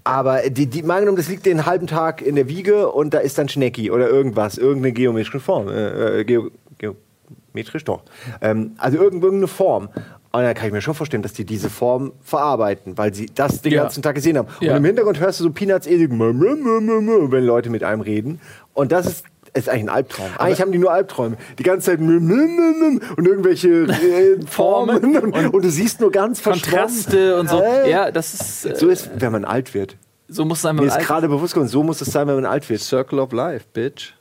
[0.07, 3.17] Aber die, die, mal angenommen, das liegt den halben Tag in der Wiege und da
[3.17, 5.67] ist dann Schnecki oder irgendwas, irgendeine geometrische Form.
[5.67, 8.03] Äh, äh, geo, geometrisch doch.
[8.39, 9.89] Ähm, also irgend- irgendeine Form.
[10.31, 13.61] Und dann kann ich mir schon vorstellen, dass die diese Form verarbeiten, weil sie das
[13.61, 13.83] den Ja.
[13.83, 14.49] ganzen Tag gesehen haben.
[14.59, 14.71] Ja.
[14.73, 18.39] Und im Hintergrund hörst du so Peanuts esig, wenn Leute mit einem reden.
[18.73, 19.25] Und das ist,
[19.55, 20.29] ist eigentlich ein Albtraum.
[20.37, 21.37] eigentlich haben die nur Albträume.
[21.57, 27.49] Die ganze Zeit und irgendwelche äh, Formen und, und, du siehst nur ganz Kontraste und
[27.49, 27.61] so.
[27.61, 28.65] Äh, Ja, das ist.
[28.65, 29.97] Äh, So ist, wenn man alt wird.
[30.27, 32.45] so muss es einmal Mir ist gerade bewusst geworden, so muss es sein, wenn man
[32.45, 32.81] alt wird.
[32.81, 34.13] Circle of Life, Bitch.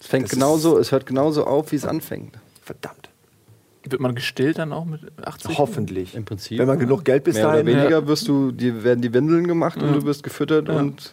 [0.00, 2.38] Es fängt Das genauso, es hört genauso auf, wie es anfängt.
[2.62, 3.08] Verdammt.
[3.84, 5.56] Wird man gestillt dann auch mit 80?
[5.56, 6.14] Hoffentlich.
[6.14, 6.58] Im Prinzip.
[6.58, 9.46] Wenn man genug Geld bis Mehr oder dahin weniger wirst du, die, werden die Windeln
[9.46, 11.12] gemacht und du wirst gefüttert und ja,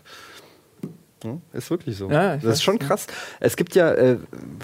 [1.54, 2.10] ist wirklich so.
[2.10, 3.08] Ja, das ist schon krass.
[3.40, 4.18] Es gibt ja, äh,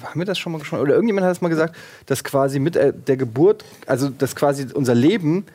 [0.04, 0.82] haben wir das schon mal gesprochen?
[0.82, 1.76] Oder irgendjemand hat es mal gesagt,
[2.06, 5.46] dass quasi mit äh, der Geburt, also dass quasi unser Leben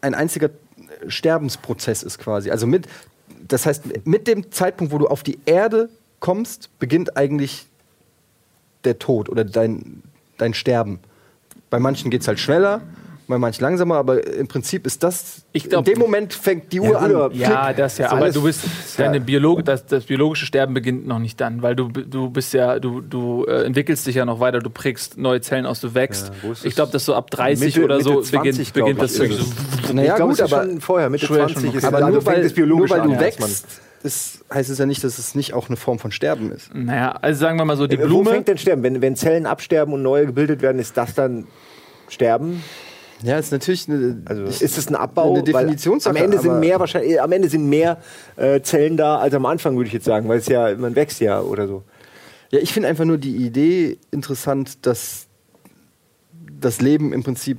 [0.00, 0.50] ein einziger äh,
[1.08, 2.50] Sterbensprozess ist quasi.
[2.50, 2.86] Also mit,
[3.46, 5.88] das heißt, mit dem Zeitpunkt, wo du auf die Erde
[6.20, 7.66] kommst, beginnt eigentlich
[8.84, 10.02] der Tod oder dein,
[10.38, 11.00] dein Sterben.
[11.70, 12.80] Bei manchen geht es halt schneller,
[13.28, 15.42] bei manchen langsamer, aber im Prinzip ist das.
[15.52, 17.30] Ich glaub- in dem Moment fängt die Uhr Ja, an.
[17.34, 18.60] Ja, das ja, Ist aber alles- du bist
[18.96, 22.78] deine Biolog das, das biologische Sterben beginnt noch nicht dann, weil du du bist ja
[22.78, 26.28] du du äh, entwickelst dich ja noch weiter, du prägst neue Zellen aus, du wächst.
[26.28, 29.02] Ja, wo ich glaube, dass so ab 30 Mitte- oder so Mitte 20, beginnt beginnt
[29.02, 29.92] das irgendwie ist so.
[29.92, 32.08] Naja, ich glaube, gut, ist aber, schon vorher, Mitte Schwer schon 20 ist aber also
[32.10, 33.66] nur, fängt weil, nur weil an, du wächst,
[34.02, 36.72] ist, heißt es ja nicht, dass es nicht auch eine Form von Sterben ist.
[36.74, 38.82] Naja, also sagen wir mal so die Äh, Wo Blume fängt denn Sterben?
[38.82, 41.46] Wenn, wenn Zellen absterben und neue gebildet werden, ist das dann
[42.08, 42.62] Sterben?
[43.26, 44.22] Ja, ist natürlich eine.
[44.24, 45.34] Also ist es ein Abbau?
[45.34, 47.98] Eine Definitionssache, am Ende sind mehr wahrscheinlich, am Ende sind mehr
[48.36, 51.20] äh, Zellen da als am Anfang, würde ich jetzt sagen, weil es ja man wächst
[51.20, 51.82] ja oder so.
[52.52, 55.26] Ja, ich finde einfach nur die Idee interessant, dass
[56.60, 57.58] das Leben im Prinzip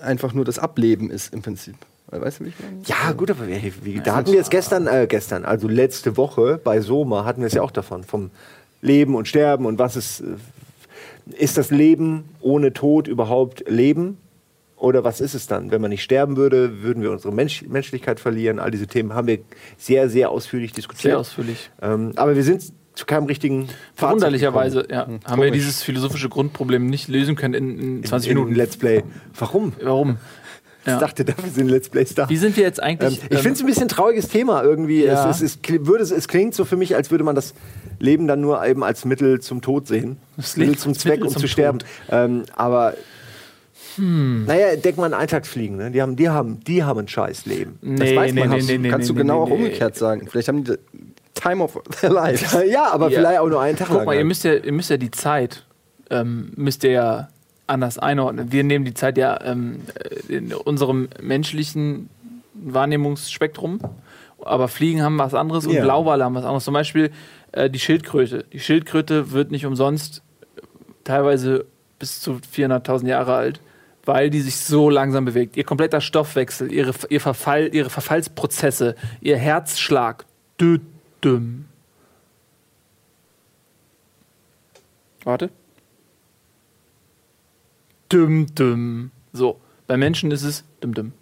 [0.00, 1.74] einfach nur das Ableben ist, im Prinzip.
[2.06, 2.80] Weißt du, wie ich meine?
[2.86, 6.60] Ja, gut, aber wie, wie, da hatten wir jetzt gestern, äh, gestern, also letzte Woche
[6.62, 8.30] bei Soma hatten wir es ja auch davon, vom
[8.82, 14.18] Leben und Sterben und was ist, äh, ist das Leben ohne Tod überhaupt Leben?
[14.80, 15.70] Oder was ist es dann?
[15.70, 18.58] Wenn man nicht sterben würde, würden wir unsere Mensch Menschlichkeit verlieren.
[18.58, 19.38] All diese Themen haben wir
[19.76, 21.02] sehr, sehr ausführlich diskutiert.
[21.02, 21.70] sehr ausführlich.
[21.82, 22.62] Ähm, aber wir sind
[22.94, 25.52] zu keinem richtigen Verwunderlicherweise, ja, haben wir Komisch.
[25.52, 28.56] dieses philosophische Grundproblem nicht lösen können in, in 20 in, in Minuten.
[28.58, 29.02] Let's Play.
[29.38, 29.72] Warum?
[29.82, 30.16] Warum?
[30.82, 30.98] Ich Ja.
[30.98, 32.28] dachte, dafür sind Let's Plays da.
[32.30, 33.20] Wie sind wir jetzt Ähm, eigentlich?
[33.28, 35.04] ich finde es ein bisschen ein trauriges Thema irgendwie.
[35.04, 35.28] Ja.
[35.30, 37.52] Es, es, es, würde, es klingt so für mich, als würde man das
[37.98, 40.16] Leben dann nur eben als Mittel zum Tod sehen.
[40.38, 41.80] Das Mittel zum Zweck, Mittel um zum zu sterben.
[42.10, 42.94] Ähm, aber
[43.96, 44.44] Hm.
[44.46, 45.76] naja, denk mal an Eintagsfliegen.
[45.76, 45.90] Ne?
[45.90, 47.78] Die, haben, die, haben, die haben ein scheiß Leben.
[47.82, 48.68] nee, weiß nee, man nee, nicht.
[48.68, 49.64] nee, nee, Kannst du nee, genau nee, auch nee.
[49.64, 50.26] umgekehrt sagen.
[50.28, 50.76] Vielleicht haben die
[51.34, 52.56] Time of their lives.
[52.68, 53.18] Ja, aber Ja.
[53.20, 54.06] vielleicht auch nur einen Tag Guck lang.
[54.06, 55.64] mal, ihr müsst ja, ihr müsst ja die Zeit,
[56.10, 57.28] ähm, müsst ihr ja
[57.66, 58.50] anders einordnen.
[58.52, 59.80] Wir nehmen die Zeit ja ähm,
[60.28, 62.08] in unserem menschlichen
[62.54, 63.78] Wahrnehmungsspektrum,
[64.42, 65.82] aber Fliegen haben was anderes und Ja.
[65.82, 66.64] Blauwale haben was anderes.
[66.64, 67.10] Zum Beispiel
[67.52, 68.44] äh, die Schildkröte.
[68.52, 70.22] Die Schildkröte wird nicht umsonst
[70.56, 70.60] äh,
[71.04, 71.66] teilweise
[71.98, 73.60] bis zu 400.000 Jahre alt,
[74.10, 75.56] weil die sich so langsam bewegt.
[75.56, 80.26] Ihr kompletter Stoffwechsel, ihre, ihr Verfall, ihre Verfallsprozesse, ihr Herzschlag.
[80.60, 80.80] Dü
[81.22, 81.62] -düm.
[85.22, 85.50] Warte.
[88.10, 89.12] Düm, düm.
[89.32, 91.12] So, bei Menschen ist es düm, düm,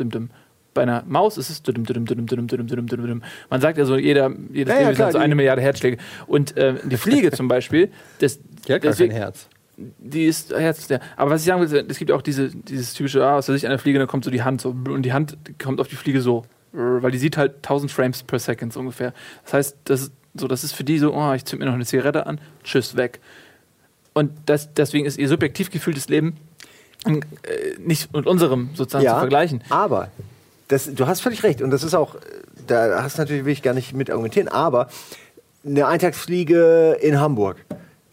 [0.00, 0.30] düm, düm.
[0.74, 2.86] Bei einer Maus ist es düm, düm, düm, düm, düm, düm, düm.
[2.88, 3.20] -düm.
[3.50, 5.98] Man sagt ja so, jeder, jedes ja, ja, klar, ist so eine Milliarde Herzschläge.
[6.26, 10.52] Und äh, die Fliege zum Beispiel, das, die hat gar deswegen, kein Herz die ist
[10.52, 11.00] Herz, ja.
[11.16, 13.66] Aber was ich sagen will, es gibt auch diese, dieses typische, ah, aus der Sicht
[13.66, 16.20] einer Fliege, da kommt so die Hand so und die Hand kommt auf die Fliege
[16.20, 19.12] so, weil die sieht halt 1000 Frames per Second ungefähr.
[19.44, 21.74] Das heißt, das ist, so, das ist für die so, oh, ich zünd mir noch
[21.74, 23.20] eine Zigarette an, tschüss, weg.
[24.14, 26.36] Und das, deswegen ist ihr subjektiv gefühltes Leben
[27.06, 27.20] äh,
[27.78, 29.62] nicht mit unserem sozusagen zu vergleichen.
[29.70, 30.10] Aber
[30.68, 32.16] das, du hast völlig recht und das ist auch,
[32.66, 34.88] da hast natürlich will ich gar nicht mit argumentieren, aber
[35.64, 37.64] eine Eintagsfliege in Hamburg,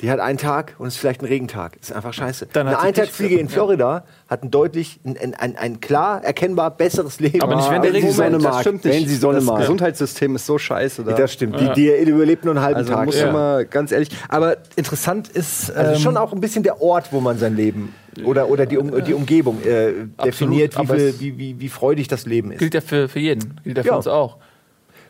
[0.01, 1.75] die hat einen Tag und ist vielleicht ein Regentag.
[1.81, 2.47] Ist einfach scheiße.
[2.53, 7.41] Dann eine Eintagsfliege in Florida hat ein deutlich, ein, ein, ein, klar erkennbar besseres Leben.
[7.41, 8.51] Aber nicht, wenn der sie Regen Sonne mag.
[8.53, 8.95] das stimmt nicht.
[9.01, 9.59] Wenn sie Sonne das mag.
[9.59, 11.11] Gesundheitssystem ist so scheiße da.
[11.13, 11.59] Das stimmt.
[11.59, 13.05] Die, die überlebt nur einen halben also Tag.
[13.07, 13.25] muss Ja.
[13.25, 14.09] man mal ganz ehrlich.
[14.29, 15.69] Aber interessant ist.
[15.75, 17.93] Also ähm, schon auch ein bisschen der Ort, wo man sein Leben
[18.23, 19.91] oder, oder die, um, die Umgebung äh,
[20.23, 22.59] definiert, wie, aber viel, es- wie, wie, wie freudig das Leben ist.
[22.59, 23.95] Gilt ja für, für jeden, gilt ja für Ja.
[23.95, 24.37] uns auch.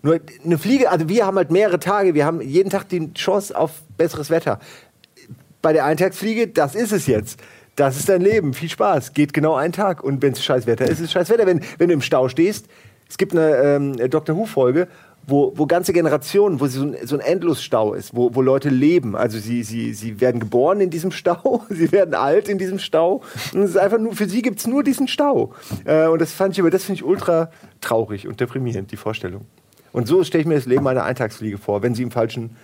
[0.02, 3.58] Nur eine Fliege, also wir haben halt mehrere Tage, wir haben jeden Tag die Chance
[3.58, 4.60] auf besseres Wetter.
[5.62, 7.40] Bei der Eintagsfliege, das ist es jetzt.
[7.76, 10.04] das ist dein Leben, viel Spaß, geht genau einen Tag.
[10.04, 11.46] Und wenn es scheiß Wetter ist, ist es scheiß Wetter.
[11.46, 12.68] Wenn, wenn du im Stau stehst,
[13.10, 14.36] es gibt eine ähm, Dr.
[14.36, 14.88] Who-Folge,
[15.26, 19.16] wo, wo ganze Generationen, wo so ein, so ein Endlosstau ist, wo, wo Leute leben.
[19.16, 23.22] Also sie, sie, sie werden geboren in diesem Stau, sie werden alt in diesem Stau.
[23.54, 25.54] Und es ist einfach nur, für sie gibt es nur diesen Stau.
[25.86, 29.46] Äh, und das fand ich aber, das finde ich ultra traurig und deprimierend, die Vorstellung.
[29.92, 32.56] Und so stelle ich mir das Leben einer Eintagsfliege vor, wenn sie im falschen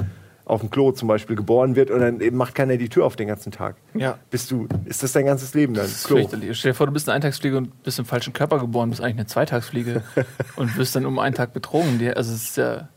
[0.45, 3.15] auf dem Klo zum Beispiel geboren wird und dann eben macht keiner die Tür auf
[3.15, 3.77] den ganzen Tag.
[3.95, 4.19] Ja.
[4.29, 5.85] Bist du, ist das dein ganzes Leben dann?
[5.85, 6.57] Das ist fürchterlich.
[6.59, 9.15] Stell dir vor, du bist eine Eintagsfliege und bist im falschen Körper geboren, bist eigentlich
[9.17, 10.03] eine Zweitagsfliege
[10.55, 11.99] und wirst dann um einen Tag betrogen.
[12.15, 12.89] Also es ist ja.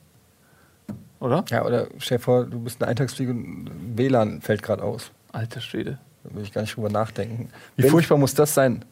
[1.21, 1.45] Oder?
[1.49, 5.11] Ja, oder stell dir vor, du bist eine Eintagsfliege und WLAN fällt gerade aus.
[5.33, 5.99] Alter Schwede.
[6.25, 7.49] Da will ich gar nicht drüber nachdenken.
[7.77, 8.85] Wie Wenn- furchtbar muss das sein?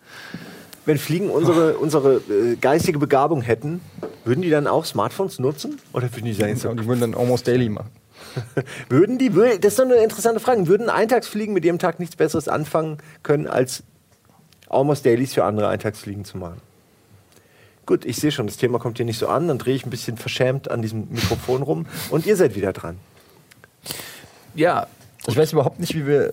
[0.87, 3.81] Wenn Fliegen unsere, unsere äh, geistige Begabung hätten,
[4.25, 5.79] würden die dann auch Smartphones nutzen?
[5.93, 7.91] Oder würden die sagen, so, Und die würden dann Almost Daily machen.
[8.89, 12.49] würden die, das ist doch eine interessante Frage, würden Eintagsfliegen mit ihrem Tag nichts Besseres
[12.49, 13.83] anfangen können, als
[14.69, 16.61] Almost Dailies für andere Eintagsfliegen zu machen?
[17.87, 19.91] Gut, ich sehe schon, das Thema kommt hier nicht so an, dann drehe ich ein
[19.91, 22.99] bisschen verschämt an diesem Mikrofon rum und ihr seid wieder dran.
[24.57, 24.89] Ja.
[25.29, 26.33] Ich weiß überhaupt nicht, wie wir.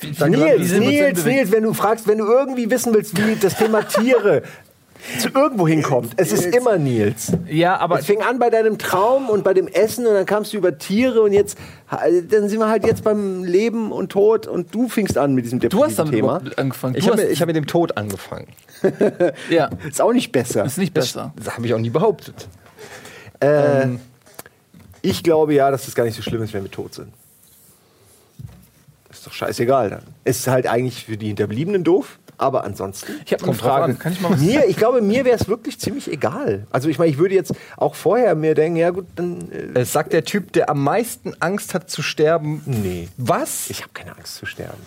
[0.00, 1.24] Wie Nils, Nils?
[1.24, 4.42] Nils, wenn du fragst, wenn du irgendwie wissen willst, wie das Thema Tiere
[5.18, 7.32] zu irgendwo hinkommt, es ist immer Nils.
[7.48, 10.52] Ja, aber Es fing an bei deinem Traum und bei dem Essen und dann kamst
[10.52, 11.56] du über Tiere und jetzt,
[11.90, 15.58] dann sind wir halt jetzt beim Leben und Tod und du fingst an mit diesem
[15.58, 16.42] du hast damit Thema.
[16.56, 16.96] angefangen.
[16.96, 18.48] Ich Du habe ich hab mit dem Tod angefangen.
[19.50, 20.64] ja, Ist auch nicht besser.
[20.66, 21.32] ist nicht besser.
[21.36, 22.46] Das habe ich auch nie behauptet.
[23.40, 23.86] Äh,
[25.02, 27.08] ich glaube ja, dass das gar nicht so schlimm ist, wenn wir tot sind.
[29.20, 30.02] Ist doch scheißegal dann.
[30.24, 33.12] Es ist halt eigentlich für die Hinterbliebenen doof, aber ansonsten.
[33.26, 33.84] Ich habe eine Frage.
[33.84, 33.98] an.
[33.98, 36.66] Kann ich mal was Mir, ich glaube, mir wäre es wirklich ziemlich egal.
[36.70, 39.50] Also ich meine, ich würde jetzt auch vorher mir denken, ja gut, dann.
[39.52, 42.62] Äh, Es sagt der Typ, der am meisten Angst hat zu sterben.
[42.64, 43.08] nee.
[43.18, 43.68] Was?
[43.68, 44.80] Ich habe keine Angst zu sterben.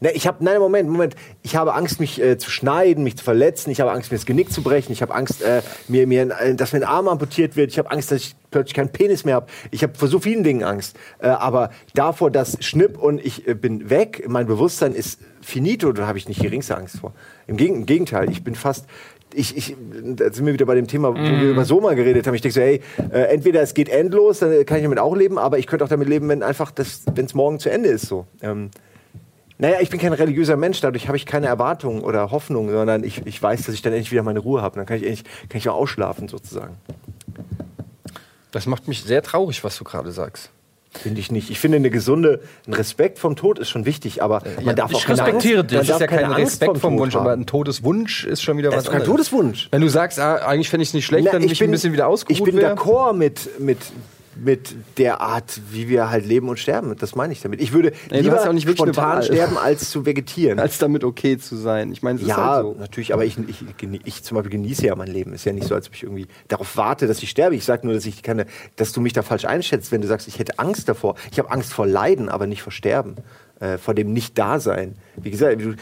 [0.00, 1.16] Ne, ich habe, nein, Moment, Moment.
[1.42, 3.70] Ich habe Angst, mich äh, zu schneiden, mich zu verletzen.
[3.70, 4.92] Ich habe Angst, mir das Genick zu brechen.
[4.92, 7.70] Ich habe Angst, äh, mir, mir, äh, dass mir ein Arm amputiert wird.
[7.70, 9.46] Ich habe Angst, dass ich plötzlich keinen Penis mehr habe.
[9.70, 10.96] Ich habe vor so vielen Dingen Angst.
[11.18, 16.06] Äh, aber davor, dass Schnipp und ich äh, bin weg, mein Bewusstsein ist finito, da
[16.06, 17.12] habe ich nicht die geringste Angst vor.
[17.46, 18.86] Im, Geg im Gegenteil, ich bin fast
[19.34, 19.76] ich, ich,
[20.16, 22.34] da sind wir wieder bei dem Thema, wo wir über Soma geredet haben.
[22.34, 22.80] Ich denke so, hey,
[23.12, 25.88] äh, entweder es geht endlos, dann kann ich damit auch leben, aber ich könnte auch
[25.88, 28.26] damit leben, wenn einfach das, wenn es morgen zu Ende ist so.
[28.42, 28.70] Ähm,
[29.58, 33.24] naja, ich bin kein religiöser Mensch, dadurch habe ich keine Erwartungen oder Hoffnungen, sondern ich,
[33.24, 34.76] ich weiß, dass ich dann endlich wieder meine Ruhe habe.
[34.76, 36.76] Dann kann ich endlich kann ich auch ausschlafen sozusagen.
[38.50, 40.50] Das macht mich sehr traurig, was du gerade sagst.
[40.96, 41.50] Finde ich nicht.
[41.50, 44.96] Ich finde eine gesunde, ein Respekt vom Tod ist schon wichtig, aber man darf ich
[44.96, 45.78] auch keine respektiere Angst, dich.
[45.78, 47.42] Das ist ja kein Respekt vom Wunsch, aber haben.
[47.42, 49.28] ein Todeswunsch ist schon wieder Das was ist kein anderes.
[49.28, 49.68] Todeswunsch.
[49.72, 52.06] Wenn du sagst, ah, eigentlich fände ich es nicht schlecht, wenn ich, ein bisschen wieder
[52.06, 53.78] ausgeruht Ich bin d'accord mit, mit,
[54.36, 56.94] mit der Art, wie wir halt leben und sterben.
[56.98, 57.60] Das meine ich damit.
[57.60, 60.58] Ich würde du lieber ja auch nicht spontan sterben, als zu vegetieren.
[60.64, 61.92] Als damit okay zu sein.
[61.92, 62.76] Ich meine, Ja, halt so.
[62.78, 63.64] natürlich, aber ich, ich,
[64.04, 65.32] ich zum Beispiel genieße ja mein Leben.
[65.32, 67.54] Ist ja nicht so, als ob ich irgendwie darauf warte, dass ich sterbe.
[67.54, 70.26] Ich sage nur, dass ich keine, dass du mich da falsch einschätzt, wenn du sagst,
[70.28, 71.16] ich hätte Angst davor.
[71.30, 73.16] Ich habe Angst vor Leiden, aber nicht vor Sterben.
[73.60, 74.96] Äh, vor dem Nicht-Dasein.
[75.16, 75.74] Wie gesagt, du,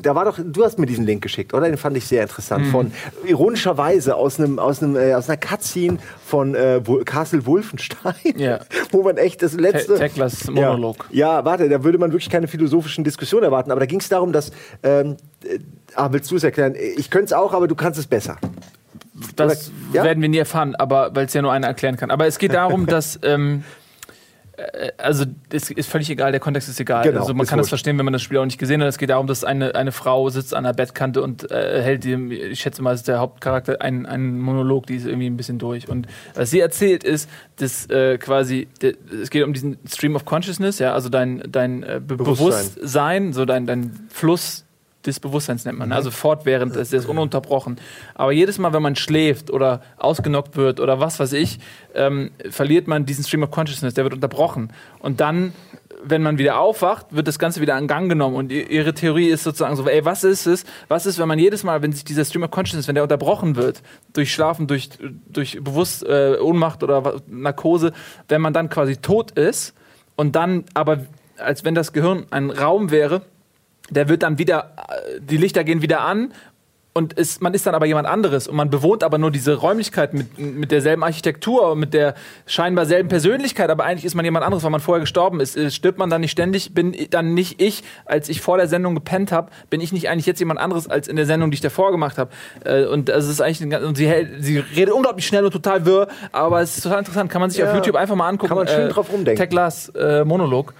[0.00, 1.66] da war doch, du hast mir diesen Link geschickt, oder?
[1.66, 2.66] Den fand ich sehr interessant.
[2.68, 2.92] Von
[3.26, 8.60] ironischerweise aus einem, aus einem, äh, aus einer Cutscene von äh, Castle Wolfenstein, Ja.
[8.92, 9.94] wo man echt das letzte.
[9.94, 11.08] Te- Teklas Monolog.
[11.10, 11.38] Ja.
[11.38, 13.72] ja, warte, da würde man wirklich keine philosophischen Diskussionen erwarten.
[13.72, 14.52] Aber da ging es darum, dass.
[14.84, 15.58] Ähm, äh,
[15.96, 16.74] ah, willst du es erklären?
[16.96, 18.36] Ich könnte es auch, aber du kannst es besser.
[19.34, 20.04] Das Ja?
[20.04, 22.10] werden wir nie erfahren, aber weil es ja nur einer erklären kann.
[22.12, 23.85] Aber es geht darum, dass ähm, äh,
[24.98, 27.04] also es ist völlig egal, der Kontext ist egal.
[27.04, 27.70] Genau, also man kann das wurscht.
[27.70, 28.88] verstehen, wenn man das Spiel auch nicht gesehen hat.
[28.88, 32.30] Es geht darum, dass eine, eine Frau sitzt an der Bettkante und äh, hält dem,
[32.30, 35.58] ich schätze mal, das ist der Hauptcharakter, einen, einen Monolog, die ist irgendwie ein bisschen
[35.58, 35.88] durch.
[35.88, 40.24] Und was sie erzählt ist, dass äh, quasi, de, es geht um diesen Stream of
[40.24, 42.74] Consciousness, ja, also dein, dein äh, Be Bewusstsein.
[42.74, 44.65] Bewusstsein, so dein, dein Fluss
[45.06, 45.92] des Bewusstseins nennt man.
[45.92, 47.78] Also fortwährend, das ist ununterbrochen.
[48.14, 51.58] Aber jedes Mal, wenn man schläft oder ausgenockt wird oder was weiß ich,
[51.94, 54.72] ähm, verliert man diesen Stream of Consciousness, der wird unterbrochen.
[54.98, 55.52] Und dann,
[56.02, 58.36] wenn man wieder aufwacht, wird das Ganze wieder in Gang genommen.
[58.36, 60.64] Und ihre Theorie ist sozusagen so, ey, was ist es?
[60.88, 63.56] Was ist, wenn man jedes Mal, wenn sich dieser Stream of Consciousness, wenn der unterbrochen
[63.56, 63.82] wird,
[64.12, 64.90] durch Schlafen, durch,
[65.28, 67.92] durch Bewusst, äh, Ohnmacht oder Narkose,
[68.28, 69.74] wenn man dann quasi tot ist
[70.16, 71.00] und dann aber,
[71.38, 73.22] als wenn das Gehirn ein Raum wäre,
[73.90, 76.32] der wird dann wieder, äh, die Lichter gehen wieder an
[76.92, 80.14] und ist, man ist dann aber jemand anderes und man bewohnt aber nur diese Räumlichkeit
[80.14, 82.14] mit, mit derselben Architektur und mit der
[82.46, 85.58] scheinbar selben Persönlichkeit, aber eigentlich ist man jemand anderes, weil man vorher gestorben ist.
[85.58, 86.72] Äh, Stirbt man dann nicht ständig?
[86.72, 90.24] Bin dann nicht ich, als ich vor der Sendung gepennt habe, bin ich nicht eigentlich
[90.24, 92.30] jetzt jemand anderes als in der Sendung, die ich davor gemacht habe?
[92.64, 95.84] Äh, Und das ist eigentlich, ein und sie, hält, sie redet unglaublich schnell und total
[95.84, 97.68] wirr, aber es ist total interessant, kann man sich Ja.
[97.68, 98.48] auf YouTube einfach mal angucken.
[98.48, 99.36] Kann man schön drauf rumdenken.
[99.36, 100.72] Teklas äh, Monolog.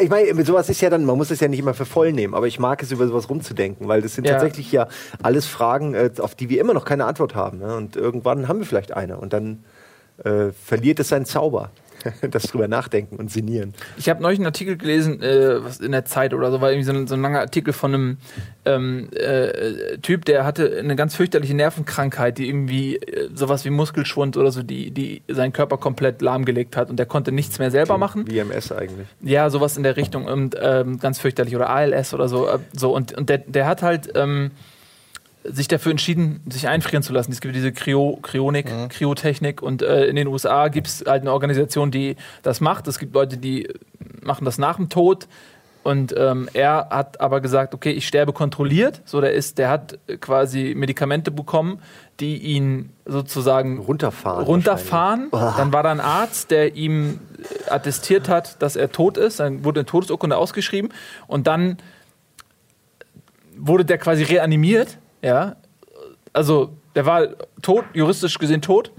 [0.00, 2.34] Ich meine, sowas ist ja dann, man muss es ja nicht immer für voll nehmen,
[2.34, 4.32] aber ich mag es, über sowas rumzudenken, weil das sind Ja.
[4.34, 4.88] tatsächlich ja
[5.22, 7.58] alles Fragen, äh, auf die wir immer noch keine Antwort haben.
[7.58, 7.76] Ne?
[7.76, 9.64] Und irgendwann haben wir vielleicht eine und dann
[10.24, 11.70] äh, verliert es seinen Zauber.
[12.30, 13.74] das drüber nachdenken und sinnieren.
[13.96, 16.86] Ich habe neulich einen Artikel gelesen, äh, was in der Zeit oder so, war irgendwie
[16.86, 18.18] so ein, so ein langer Artikel von einem
[18.64, 24.36] ähm, äh, Typ, der hatte eine ganz fürchterliche Nervenkrankheit, die irgendwie äh, sowas wie Muskelschwund
[24.36, 27.98] oder so, die, die seinen Körper komplett lahmgelegt hat und der konnte nichts mehr selber
[27.98, 28.24] machen.
[28.26, 29.08] Wie MS eigentlich.
[29.20, 32.48] Ja, sowas in der Richtung und ähm, ganz fürchterlich oder ALS oder so.
[32.48, 34.50] Äh, so und, und der, der hat halt ähm,
[35.44, 37.30] sich dafür entschieden, sich einfrieren zu lassen.
[37.30, 41.32] Es gibt diese Kryo, Kryonik, Kryotechnik und äh, in den USA gibt es halt eine
[41.32, 42.88] Organisation, die das macht.
[42.88, 43.68] Es gibt Leute, die
[44.22, 45.28] machen das nach dem Tod.
[45.82, 49.02] Und ähm, er hat aber gesagt, okay, ich sterbe kontrolliert.
[49.04, 51.78] So, der ist, der hat quasi Medikamente bekommen,
[52.20, 54.46] die ihn sozusagen Runterfahren.
[54.46, 55.28] runterfahren.
[55.30, 57.20] Dann war da ein Arzt, der ihm
[57.68, 59.40] attestiert hat, dass er tot ist.
[59.40, 60.90] Dann wurde eine Todesurkunde ausgeschrieben
[61.26, 61.76] und dann
[63.54, 64.96] wurde der quasi reanimiert.
[65.24, 65.56] Ja,
[66.34, 67.28] also der war
[67.62, 68.92] tot, juristisch gesehen tot.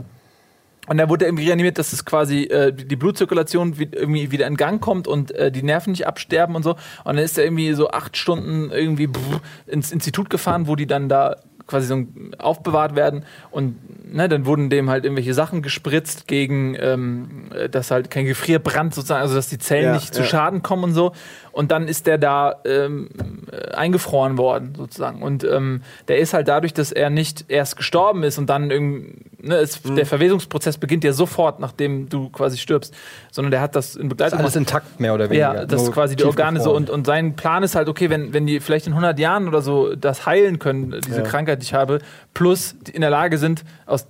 [0.87, 4.45] Und dann wurde er irgendwie reanimiert, dass es quasi äh, die Blutzirkulation wie, irgendwie wieder
[4.45, 6.71] in Gang kommt und äh, die Nerven nicht absterben und so.
[6.71, 10.85] Und dann ist er irgendwie so acht Stunden irgendwie brr, ins Institut gefahren, wo die
[10.85, 12.05] dann da quasi so
[12.37, 13.25] aufbewahrt werden.
[13.49, 18.25] Und ne, dann wurden dem halt irgendwelche Sachen gespritzt gegen, ähm, äh, dass halt kein
[18.25, 20.27] Gefrierbrand sozusagen, also dass die Zellen Ja, nicht zu ja.
[20.27, 21.13] Schaden kommen und so.
[21.55, 23.07] Und dann ist der da ähm,
[23.49, 25.21] äh, eingefroren worden sozusagen.
[25.21, 29.13] Und ähm, der ist halt dadurch, dass er nicht erst gestorben ist und dann irgendwie,
[29.41, 29.95] ne, es, Mhm.
[29.95, 32.93] der Verwesungsprozess beginnt ja sofort, nachdem du quasi stirbst,
[33.31, 34.67] sondern der hat das in Ist Begleitung alles gemacht.
[34.69, 35.55] intakt, mehr oder weniger.
[35.55, 36.71] Ja, das ist quasi die Organe so.
[36.71, 36.83] tiefgefroren.
[36.83, 39.61] Und, und sein Plan ist halt, okay, wenn, wenn die vielleicht in 100 Jahren oder
[39.61, 41.23] so das heilen können, diese Ja.
[41.23, 41.99] Krankheit, die ich habe,
[42.33, 44.07] plus die in der Lage sind, aus,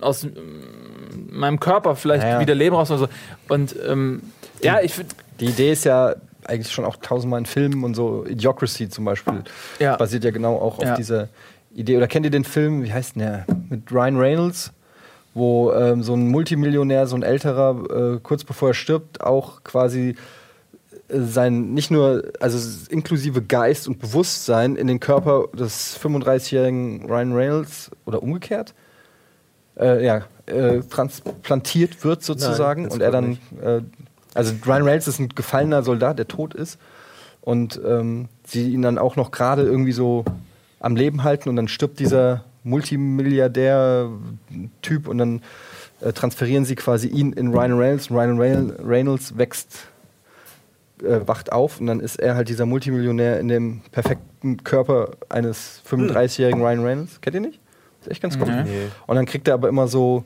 [0.00, 0.32] aus ähm,
[1.30, 2.40] meinem Körper vielleicht Ja, ja.
[2.40, 3.08] wieder Leben raus oder so.
[3.48, 4.22] Und ähm,
[4.62, 6.14] ja, ich finde, Die Idee ist ja
[6.48, 8.24] eigentlich schon auch tausendmal in Filmen und so.
[8.26, 9.42] Idiocracy zum Beispiel
[9.78, 9.96] Ja.
[9.96, 10.96] basiert ja genau auch auf Ja.
[10.96, 11.28] dieser
[11.74, 11.96] Idee.
[11.96, 13.46] Oder kennt ihr den Film, wie heißt denn der?
[13.68, 14.72] Mit Ryan Reynolds,
[15.34, 20.16] wo ähm, so ein Multimillionär, so ein älterer, äh, kurz bevor er stirbt, auch quasi
[21.08, 22.58] äh, sein, nicht nur, also
[22.90, 28.72] inklusive Geist und Bewusstsein in den Körper des 35-jährigen Ryan Reynolds oder umgekehrt,
[29.78, 33.32] äh, ja, äh, transplantiert wird sozusagen das und er dann,
[33.62, 33.82] äh,
[34.36, 36.78] also Ryan Reynolds ist ein gefallener Soldat, der tot ist
[37.40, 40.26] und ähm, sie ihn dann auch noch gerade irgendwie so
[40.80, 45.42] am Leben halten und dann stirbt dieser Multimilliardär-Typ und dann
[46.00, 49.86] äh, transferieren sie quasi ihn in Ryan Reynolds und Ryan Reynolds, wächst,
[51.02, 55.82] äh, wacht auf und dann ist er halt dieser Multimillionär in dem perfekten Körper eines
[55.88, 57.20] 35-jährigen Ryan Reynolds.
[57.20, 57.60] Kennt ihr nicht?
[58.00, 58.64] Ist echt ganz cool.
[58.64, 58.88] Nee.
[59.06, 60.24] Und dann kriegt er aber immer so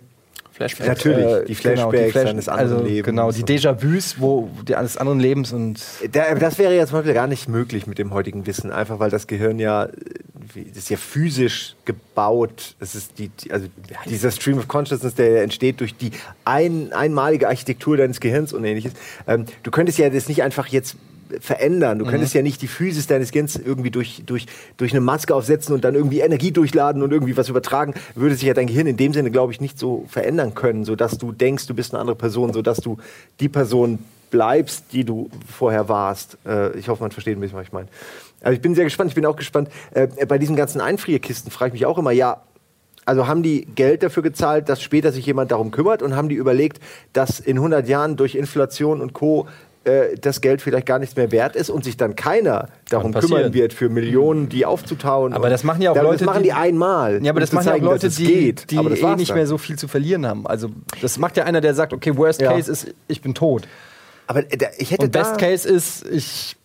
[0.61, 0.89] Flashback.
[0.89, 3.07] Natürlich, äh, die Flashbacks Flash- seines anderen also, Lebens.
[3.07, 5.81] Genau, die Déjà-vus, wo die eines anderen Lebens und
[6.13, 9.11] Da, das wäre ja zum Beispiel gar nicht möglich mit dem heutigen Wissen, einfach weil
[9.11, 12.77] das Gehirn ja, das ist ja physisch gebaut.
[12.79, 13.69] Es ist die, die, also
[14.07, 16.11] dieser Stream of Consciousness, der entsteht durch die
[16.45, 18.93] ein, einmalige Architektur deines Gehirns und ähnliches.
[19.27, 20.97] Ähm, du könntest ja das nicht einfach jetzt
[21.41, 21.99] verändern.
[21.99, 25.75] Du könntest ja nicht die Physis deines Gehirns irgendwie durch, durch, durch eine Maske aufsetzen
[25.75, 27.95] und dann irgendwie Energie durchladen und irgendwie was übertragen.
[28.15, 31.19] Würde sich ja dein Gehirn in dem Sinne, glaube ich, nicht so verändern können, sodass
[31.19, 32.99] du denkst, du bist eine andere Person, sodass du
[33.41, 33.99] die Person
[34.31, 36.39] bleibst, die du vorher warst.
[36.47, 37.89] Äh, ich hoffe, man versteht ein bisschen, was ich meine.
[38.41, 39.11] Also ich bin sehr gespannt.
[39.11, 39.69] Ich bin auch gespannt.
[39.93, 42.43] Äh, bei diesen ganzen Einfrierkisten frage ich mich auch immer, ja,
[43.05, 46.37] also haben die Geld dafür gezahlt, dass später sich jemand darum kümmert und haben die
[46.37, 46.81] überlegt,
[47.13, 49.49] dass in 100 Jahren durch Inflation und Co.
[49.85, 53.55] äh, das Geld vielleicht gar nichts mehr wert ist und sich dann keiner darum kümmern
[53.55, 55.33] wird, für Millionen die aufzutauen.
[55.33, 57.25] Aber das machen ja auch das Leute, machen die- die einmal.
[57.25, 58.71] Ja, aber das machen ja auch Leute, die, geht.
[58.71, 59.39] die aber das eh nicht dann.
[59.39, 60.47] mehr so viel zu verlieren haben.
[60.47, 60.69] Also
[61.01, 62.53] das macht ja einer, der sagt, okay, Worst Ja.
[62.53, 63.67] Case ist, ich bin tot.
[64.27, 66.57] Aber äh, da- ich hätte Und da, Best Case ist, ich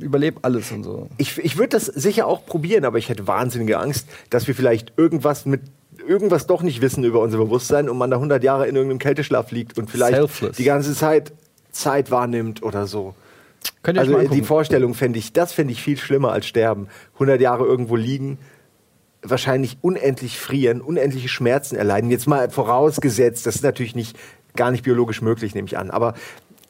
[0.00, 1.08] überlebe alles und so.
[1.18, 4.92] Ich, ich würde das sicher auch probieren, aber ich hätte wahnsinnige Angst, dass wir vielleicht
[4.96, 5.62] irgendwas mit
[6.06, 9.52] irgendwas doch nicht wissen über unser Bewusstsein und man da 100 Jahre in irgendeinem Kälteschlaf
[9.52, 10.56] liegt und vielleicht Selfless.
[10.56, 11.32] die ganze Zeit
[11.74, 13.14] Zeit wahrnimmt oder so.
[13.82, 14.42] Könnt ihr Also äh, die.
[14.42, 16.88] Vorstellung fände ich, das fände ich viel schlimmer als sterben.
[17.14, 18.38] 100 Jahre irgendwo liegen,
[19.22, 22.10] wahrscheinlich unendlich frieren, unendliche Schmerzen erleiden.
[22.10, 24.16] Jetzt mal vorausgesetzt, das ist natürlich nicht
[24.56, 26.14] gar nicht biologisch möglich, nehme ich an, aber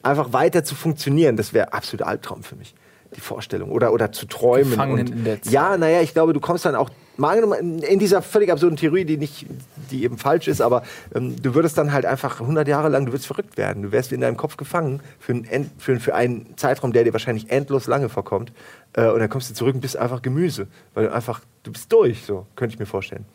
[0.01, 2.73] einfach weiter zu funktionieren, das wäre absolut Albtraum für mich.
[3.15, 5.53] Die Vorstellung oder oder zu träumen Gefangen und in der Zeit.
[5.53, 9.05] ja, naja, ich glaube, du kommst dann auch mal angenommen, in dieser völlig absurden Theorie,
[9.05, 9.45] die nicht,
[9.91, 13.11] die eben falsch ist, aber ähm, du würdest dann halt einfach 100 Jahre lang, du
[13.11, 13.83] würdest verrückt werden.
[13.83, 17.49] Du wärst in deinem Kopf gefangen für, einen für, für einen Zeitraum, der dir wahrscheinlich
[17.49, 18.51] endlos lange vorkommt.
[18.93, 21.91] Äh, und dann kommst du zurück und bist einfach Gemüse, weil du einfach, du bist
[21.91, 23.25] durch, so könnte ich mir vorstellen.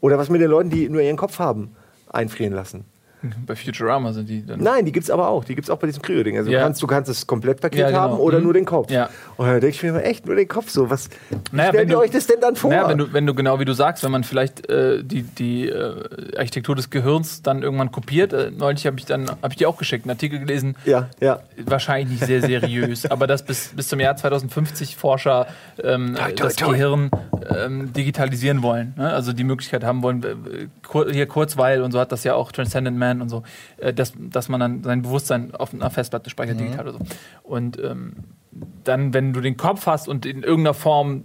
[0.00, 1.74] Oder was mit den Leuten, die nur ihren Kopf haben,
[2.08, 2.84] einfrieren lassen.
[3.46, 4.60] Bei Futurama sind die dann.
[4.60, 5.44] Nein, die gibt's aber auch.
[5.44, 6.36] Die gibt's auch bei diesem Kryo-Ding.
[6.38, 6.58] Also Ja.
[6.60, 7.98] du, kannst, du kannst das Komplettpaket Ja, genau.
[8.00, 8.44] haben oder Mhm.
[8.44, 8.90] nur den Kopf.
[8.90, 9.08] Ja.
[9.36, 10.88] Und dann denke ich mir immer, echt, nur den Kopf so.
[10.90, 11.08] Was
[11.52, 12.70] Naja, stellt wenn ihr du- euch das denn dann vor?
[12.70, 15.68] Naja, wenn du, wenn du genau wie du sagst, wenn man vielleicht äh, die, die
[15.68, 19.68] äh, Architektur des Gehirns dann irgendwann kopiert, äh, neulich habe ich dann habe ich dir
[19.68, 21.40] auch geschickt, einen Artikel gelesen, ja, ja.
[21.64, 25.46] wahrscheinlich nicht sehr seriös, aber dass bis, bis zum Jahr 2050 Forscher
[25.82, 26.70] ähm, Toi, toi, das toi.
[26.72, 27.10] Gehirn
[27.56, 28.94] ähm, digitalisieren wollen.
[28.96, 29.12] Ne?
[29.12, 32.52] Also die Möglichkeit haben wollen, äh, kur hier Kurzweil und so hat das ja auch
[32.52, 33.42] Transcendent Man und so,
[33.78, 37.04] äh, dass, dass man dann sein Bewusstsein auf einer Festplatte speichert, digital oder so.
[37.42, 38.12] Und ähm,
[38.84, 41.24] dann, wenn du den Kopf hast und in irgendeiner Form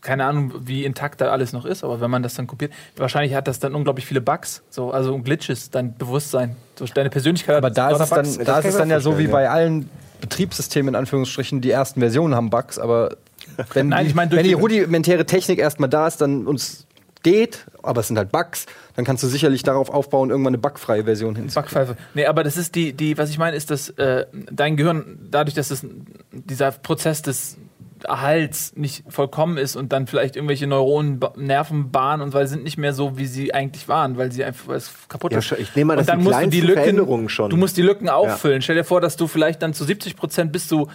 [0.00, 3.34] keine Ahnung, wie intakt da alles noch ist, aber wenn man das dann kopiert, wahrscheinlich
[3.34, 7.56] hat das dann unglaublich viele Bugs, so, also Glitches, dein Bewusstsein, so deine Persönlichkeit.
[7.56, 8.38] Aber da ist es dann, Bugs.
[8.38, 12.00] Da ist es dann ja so wie vorstellen, bei allen Betriebssystemen in Anführungsstrichen, die ersten
[12.00, 13.16] Versionen haben Bugs, aber
[13.72, 16.86] wenn, Nein, die, ich durch wenn die die- rudimentäre Technik erstmal da ist, dann uns
[17.22, 21.04] geht, aber es sind halt Bugs, dann kannst du sicherlich darauf aufbauen, irgendwann eine bugfreie
[21.04, 21.74] Version hinzukriegen.
[21.74, 21.96] Backpfeife.
[22.14, 25.54] Nee, aber das ist die, die, was ich meine, ist, dass äh, dein Gehirn, dadurch,
[25.54, 25.86] dass es
[26.32, 27.56] dieser Prozess des
[28.04, 32.64] Erhalts nicht vollkommen ist und dann vielleicht irgendwelche Neuronen, Ba- Nervenbahnen und weil sie sind
[32.64, 35.52] nicht mehr so, wie sie eigentlich waren, weil sie einfach weil es kaputt Ja, ist.
[35.52, 37.50] Ich nehme mal, und das dann sind musst du die Lücken, schon.
[37.50, 38.62] du musst die Lücken auffüllen.
[38.62, 40.88] Stell dir vor, dass du vielleicht dann zu 70 Prozent bist du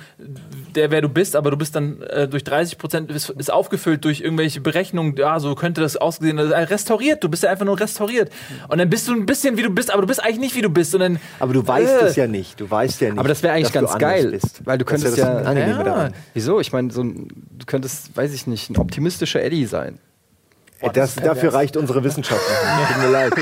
[0.76, 4.04] der, wer du bist, aber du bist dann äh, durch 30 Prozent ist, ist aufgefüllt
[4.06, 5.16] durch irgendwelche Berechnungen.
[5.18, 6.38] Ja, so könnte das ausgesehen.
[6.40, 7.24] Also, restauriert.
[7.24, 8.32] Du bist ja einfach nur restauriert.
[8.68, 10.62] Und dann bist du ein bisschen wie du bist, aber du bist eigentlich nicht wie
[10.62, 10.94] du bist.
[10.94, 12.06] Und dann, Aber du weißt Äh.
[12.06, 12.60] es ja nicht.
[12.60, 13.20] Du weißt ja nicht.
[13.20, 14.62] Aber das wäre eigentlich ganz geil, bist.
[14.66, 15.84] weil du Das könntest das ja- Angenehme Ja.
[15.84, 16.14] daran.
[16.34, 16.60] Wieso?
[16.60, 20.00] Ich meine, so ein, du könntest, weiß ich nicht, ein optimistischer Eddie sein.
[20.80, 22.94] Ey, das, dafür reicht unsere Wissenschaft nicht.
[22.94, 23.34] Tut mir leid.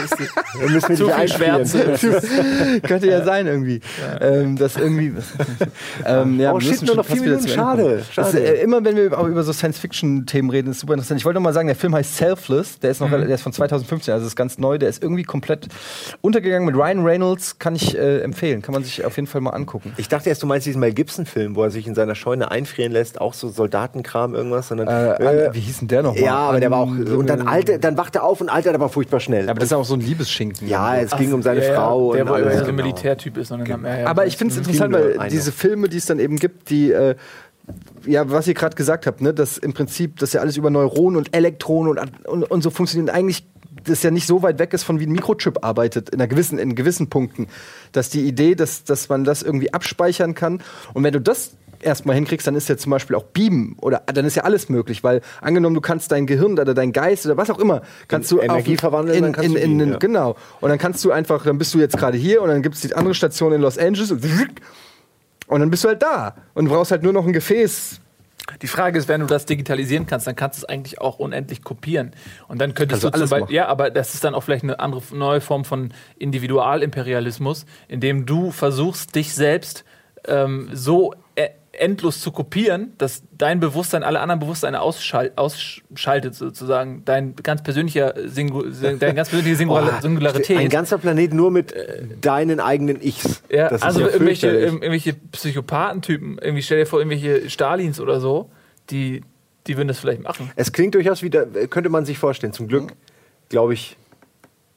[0.58, 1.28] Wir müssen wir Zu viel.
[1.28, 2.80] Schwärze.
[2.88, 3.82] Könnte ja sein irgendwie.
[4.22, 5.14] Ähm, das irgendwie.
[6.06, 7.48] ähm, ja, Oh, shit, nur noch vier Minuten.
[7.48, 11.20] Schade, Das, äh, immer wenn wir auch über so Science-Fiction-Themen reden, ist super interessant.
[11.20, 12.80] Ich wollte noch mal sagen, der Film heißt Selfless.
[12.80, 14.78] Der ist noch, der ist von 2015, also ist ganz neu.
[14.78, 15.68] Der ist irgendwie komplett
[16.22, 17.60] untergegangen mit Ryan Reynolds.
[17.60, 18.62] Kann ich äh, empfehlen.
[18.62, 19.94] Kann man sich auf jeden Fall mal angucken.
[19.98, 22.92] Ich dachte erst, du meinst diesen Mel Gibson-Film, wo er sich in seiner Scheune einfrieren
[22.92, 24.70] lässt, auch so Soldatenkram, irgendwas.
[24.70, 24.92] Sondern, Äh,
[25.48, 26.22] an- wie hieß denn der noch mal?
[26.22, 26.88] Ja, aber der war auch.
[26.88, 29.46] An- Und dann, alte, dann wacht er auf und altert aber furchtbar schnell.
[29.46, 30.68] Ja, aber das ist auch so ein Liebesschinken.
[30.68, 32.14] ja, es ging um seine Ja, ja, Frau.
[32.14, 32.84] der und wohl alles, so ein genau.
[32.84, 33.52] Militärtyp ist.
[33.52, 36.70] Ja, ja, Aber ich finde es interessant, weil diese Filme, die es dann eben gibt,
[36.70, 37.16] die, äh,
[38.06, 41.18] ja, was ihr gerade gesagt habt, ne, dass im Prinzip das ja alles über Neuronen
[41.18, 43.14] und Elektronen und, und, und so funktioniert.
[43.14, 43.48] Eigentlich
[43.84, 46.58] das ja nicht so weit weg ist von wie ein Mikrochip arbeitet, in, einer gewissen,
[46.60, 47.48] in gewissen Punkten.
[47.92, 50.62] Dass die Idee, dass, dass man das irgendwie abspeichern kann.
[50.94, 51.56] Und wenn du das
[51.86, 55.04] erstmal hinkriegst, dann ist ja zum Beispiel auch Beamen oder dann ist ja alles möglich,
[55.04, 58.40] weil angenommen, du kannst dein Gehirn oder dein Geist oder was auch immer, kannst du
[58.42, 59.98] Energie auf- verwandeln, in, dann kannst in, du in, beamen, in, ja.
[60.00, 60.36] Genau.
[60.62, 62.82] Und dann kannst du einfach, dann bist du jetzt gerade hier und dann gibt es
[62.82, 64.24] die andere Station in Los Angeles und,
[65.48, 68.02] und dann bist du halt da und brauchst halt nur noch ein Gefäß.
[68.62, 71.64] Die Frage ist, wenn du das digitalisieren kannst, dann kannst du es eigentlich auch unendlich
[71.64, 72.12] kopieren.
[72.48, 74.42] Und dann könntest Kannst du du zum alles Beispiel, ja, aber das ist dann auch
[74.44, 79.84] vielleicht eine andere neue Form von Individualimperialismus, indem du versuchst, dich selbst
[80.28, 81.50] ähm, so e-
[81.80, 87.04] endlos zu kopieren, dass dein Bewusstsein alle anderen Bewusstseine ausschal ausschaltet, sozusagen.
[87.06, 90.58] Dein ganz persönlicher Singu deine ganz persönliche Singular Oh, Singularität.
[90.58, 91.74] Ein ganzer Planet nur mit
[92.22, 93.44] deinen eigenen Ichs.
[93.50, 98.50] Ja, Das also ja irgendwelche, irgendwelche Psychopathentypen, irgendwie stell dir vor, irgendwelche Stalins oder so,
[98.90, 99.22] die,
[99.68, 100.52] die würden das vielleicht machen.
[100.56, 102.54] Es klingt durchaus wieder, könnte man sich vorstellen.
[102.54, 102.94] Zum Glück,
[103.50, 104.05] glaube ich, äh,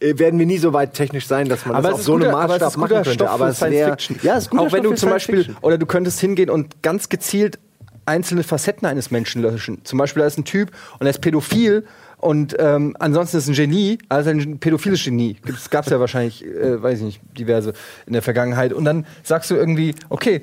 [0.01, 2.61] werden wir nie so weit technisch sein, dass man das auf so einem aber es
[2.61, 3.15] Maßstab machen guter könnte.
[3.15, 4.17] Stoff aber es wär, Science Fiction.
[4.23, 5.57] Ja, es ist guter Auch wenn Stoff du zum Beispiel, Fiction.
[5.63, 7.59] oder du könntest hingehen und ganz gezielt
[8.07, 9.85] einzelne Facetten eines Menschen löschen.
[9.85, 11.85] Zum Beispiel, da ist ein Typ und er ist pädophil
[12.17, 15.37] und ähm, ansonsten ist ein Genie, also ein pädophiles Genie.
[15.47, 17.75] Es gab es ja wahrscheinlich, äh, weiß ich nicht, diverse
[18.07, 18.73] in der Vergangenheit.
[18.73, 20.43] Und dann sagst du irgendwie, okay,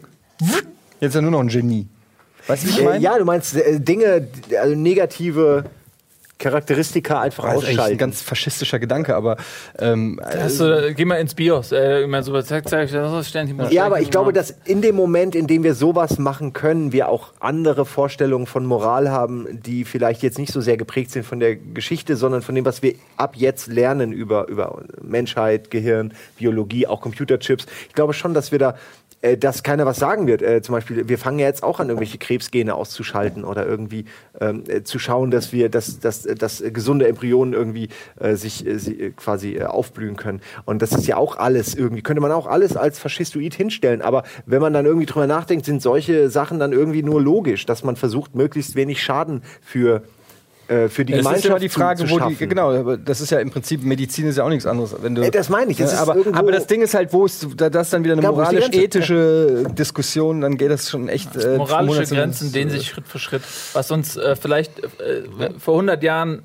[1.00, 1.88] jetzt ist er nur noch ein Genie.
[2.48, 3.04] Weißt du, wie ich Äh, meine?
[3.04, 4.28] ja, du meinst äh, Dinge,
[4.62, 5.66] also negative
[6.38, 7.98] Charakteristika einfach Das ist eigentlich ein ausschalten.
[7.98, 9.38] ganz faschistischer Gedanke, aber
[9.80, 10.20] ähm,
[10.58, 13.60] du, geh mal ins BIOS, äh, immer so, zack, zack, das Sternchen.
[13.72, 17.08] Ja, aber ich glaube, dass in dem Moment, in dem wir sowas machen können, wir
[17.08, 21.40] auch andere Vorstellungen von Moral haben, die vielleicht jetzt nicht so sehr geprägt sind von
[21.40, 26.86] der Geschichte, sondern von dem, was wir ab jetzt lernen über, über Menschheit, Gehirn, Biologie,
[26.86, 27.66] auch Computerchips.
[27.88, 28.76] Ich glaube schon, dass wir da
[29.26, 30.42] äh, dass keiner was sagen wird.
[30.42, 34.06] Äh, zum Beispiel, wir fangen ja jetzt auch an, irgendwelche Krebsgene auszuschalten oder irgendwie
[34.40, 38.66] ähm, äh, zu schauen, dass wir, dass, dass, dass äh, gesunde Embryonen irgendwie äh, sich
[38.66, 40.42] äh, quasi aufblühen können.
[40.66, 44.02] Und das ist ja auch alles irgendwie, könnte man auch alles als faschistoid hinstellen.
[44.02, 47.84] Aber wenn man dann irgendwie drüber nachdenkt, sind solche Sachen dann irgendwie nur logisch, dass
[47.84, 50.04] man versucht, möglichst wenig Schaden für
[50.68, 52.98] äh, für die Es Gemeinschaft ist ja die Frage, zu, zu wo die, genau, aber
[52.98, 54.96] das ist ja im Prinzip, Medizin ist ja auch nichts anderes.
[55.02, 56.94] Wenn du, Äh, das meine ich, es Ja, ist aber, irgendwo- aber das Ding ist
[56.94, 60.90] halt, wo ist, da, das ist dann wieder eine Ja, moralisch-ethische Diskussion, dann geht das
[60.90, 61.36] schon echt.
[61.36, 63.44] Äh, Moralische Grenzen dehnen sich Schritt für Schritt.
[63.74, 65.24] Was uns äh, vielleicht äh,
[65.60, 66.42] vor 100 Jahren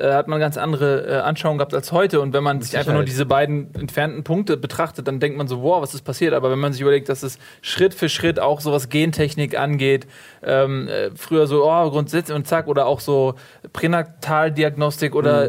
[0.00, 2.20] äh, hat man ganz andere äh, Anschauungen gehabt als heute.
[2.20, 5.62] Und wenn man sich einfach nur diese beiden entfernten Punkte betrachtet, dann denkt man so,
[5.62, 6.34] wow, was ist passiert?
[6.34, 10.06] Aber wenn man sich überlegt, dass es Schritt für Schritt auch so was Gentechnik angeht,
[10.42, 13.34] ähm, äh, früher so, oh, grundsätzlich und zack, oder auch so
[13.72, 15.44] Pränataldiagnostik oder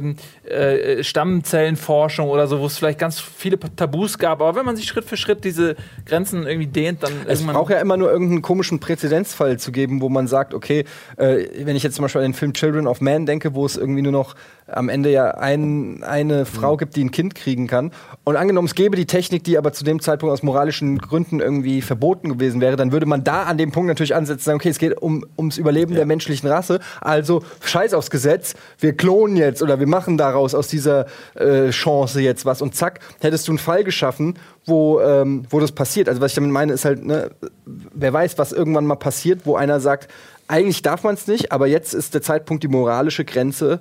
[0.00, 0.16] Mhm.
[0.48, 4.40] äh, äh, Stammzellenforschung oder so, wo es vielleicht ganz viele Tabus gab.
[4.40, 7.78] Aber wenn man sich Schritt für Schritt diese Grenzen irgendwie dehnt, dann Es braucht ja
[7.80, 10.84] immer nur irgendeinen komischen Präzedenzfall zu geben, wo man sagt, okay,
[11.16, 13.76] äh, wenn ich jetzt zum Beispiel an den Film Children of Man denke, wo es
[13.76, 14.34] irgendwie nur noch
[14.68, 17.92] am Ende ja ein, eine Frau gibt, die ein Kind kriegen kann.
[18.24, 21.82] Und angenommen, es gäbe die Technik, die aber zu dem Zeitpunkt aus moralischen Gründen irgendwie
[21.82, 24.78] verboten gewesen wäre, dann würde man da an dem Punkt natürlich ansetzen, sagen, okay, es
[24.78, 26.80] geht um, ums Überleben der menschlichen Rasse.
[27.00, 32.20] Also scheiß aufs Gesetz, wir klonen jetzt oder wir machen daraus aus dieser äh, Chance
[32.20, 32.60] jetzt was.
[32.60, 36.08] Und zack, hättest du einen Fall geschaffen, wo, ähm, wo das passiert.
[36.08, 37.30] Also was ich damit meine, ist halt, ne,
[37.64, 40.08] wer weiß, was irgendwann mal passiert, wo einer sagt,
[40.48, 43.80] eigentlich darf man es nicht, aber jetzt ist der Zeitpunkt, die moralische Grenze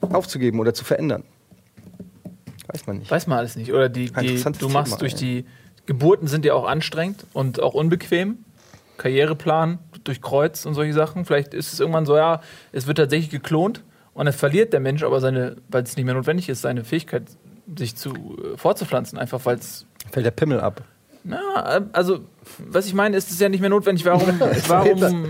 [0.00, 1.24] aufzugeben oder zu verändern.
[2.68, 3.10] Weiß man nicht.
[3.10, 3.72] Weiß man alles nicht.
[3.72, 5.44] Oder die, die du machst Thema, durch die
[5.86, 8.38] Geburten sind ja auch anstrengend und auch unbequem.
[8.96, 11.24] Karriereplan durch Kreuz und solche Sachen.
[11.24, 12.40] Vielleicht ist es irgendwann so, ja,
[12.72, 13.82] es wird tatsächlich geklont
[14.12, 17.24] und dann verliert der Mensch aber seine, weil es nicht mehr notwendig ist, seine Fähigkeit,
[17.76, 20.82] sich zu äh, fortzupflanzen, einfach weil es Fällt der Pimmel ab.
[21.26, 22.18] Na, also,
[22.58, 24.04] was ich meine, ist es ja nicht mehr notwendig.
[24.04, 24.28] Warum,
[24.68, 25.24] warum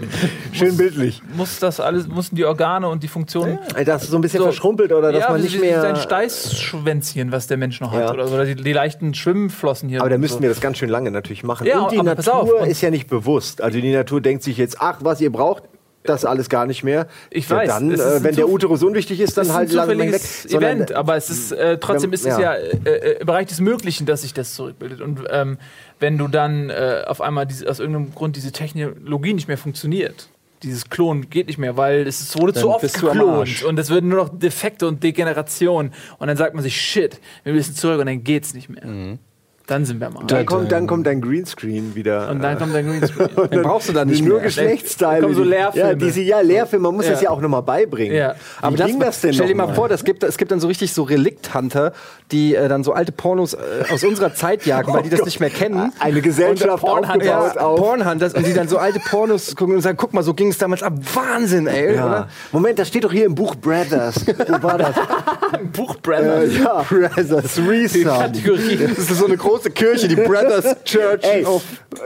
[0.53, 1.23] Schön bildlich.
[1.37, 3.61] muss das alles, mussten die Organe und die Funktionen.
[3.85, 4.45] Dass es so ein bisschen So.
[4.47, 5.81] verschrumpelt oder dass ja, man nicht mehr.
[5.81, 8.01] Sein Steißschwänzchen, was der Mensch noch hat.
[8.01, 8.13] Ja.
[8.13, 10.01] Oder, oder die, die leichten Schwimmflossen hier.
[10.01, 10.43] Aber da müssten so.
[10.43, 11.65] wir das ganz schön lange natürlich machen.
[11.65, 13.63] Ja, und die Natur auf, ist ja nicht bewusst.
[13.63, 15.63] Also die Natur denkt sich jetzt, ach, was ihr braucht,
[16.05, 17.07] das alles gar nicht mehr.
[17.31, 19.99] Ich ja, weiß, Dann, äh, wenn der Uterus unwichtig ist, dann Das ist halt ein
[19.99, 20.21] lang weg.
[20.21, 22.41] Sondern, Event, aber es ist äh, trotzdem ist es ja.
[22.41, 25.01] ja äh, äh, im Bereich des Möglichen, dass sich das zurückbildet.
[25.01, 25.59] Und ähm,
[26.01, 30.29] wenn du dann äh, auf einmal diese, aus irgendeinem Grund diese Technologie nicht mehr funktioniert,
[30.63, 34.09] dieses Klonen geht nicht mehr, weil es wurde Dann zu oft geklont und es werden
[34.09, 38.07] nur noch Defekte und Degeneration und dann sagt man sich Shit, wir müssen zurück und
[38.07, 38.87] dann geht's nicht mehr.
[38.87, 39.19] Mhm.
[39.67, 40.25] Dann sind wir mal.
[40.27, 42.29] dann, kommt, dann kommt dein Greenscreen wieder.
[42.31, 43.31] und dann kommt der Greenscreen.
[43.51, 44.45] Dann brauchst du da nicht nur mehr.
[44.45, 45.23] Geschlechtsteile.
[45.23, 45.89] Dann kommen so Lehrfilme.
[45.89, 46.83] Ja, diese, ja, Lehrfilme.
[46.89, 47.13] Man muss Ja.
[47.13, 48.15] das ja auch nochmal beibringen.
[48.15, 48.35] Ja.
[48.61, 50.61] Aber Wie ging das denn Stell dir noch mal vor, das gibt, es gibt dann
[50.61, 51.95] so richtig so Relikt-Hunter,
[52.31, 53.59] die äh, dann so alte Pornos äh,
[53.91, 55.93] aus unserer Zeit jagen, weil die das nicht mehr kennen.
[55.99, 57.29] Eine Gesellschaft Und Pornhunters.
[57.31, 57.79] aufgebaut Ja, auf.
[57.81, 60.59] Pornhunters und die dann so alte Pornos gucken und sagen, guck mal, so ging es
[60.59, 60.93] damals ab.
[61.15, 62.07] Wahnsinn, ey, Ja.
[62.07, 62.29] oder?
[62.53, 64.27] Moment, das steht doch hier im Buch Brothers.
[64.27, 64.95] Wo war das?
[65.73, 66.51] Buch äh, Brandon.
[66.63, 68.05] ja, Brothers, Threesome.
[68.05, 68.77] Kategorie.
[68.95, 71.63] Das ist so eine große Kirche, die Brothers Church Ey, of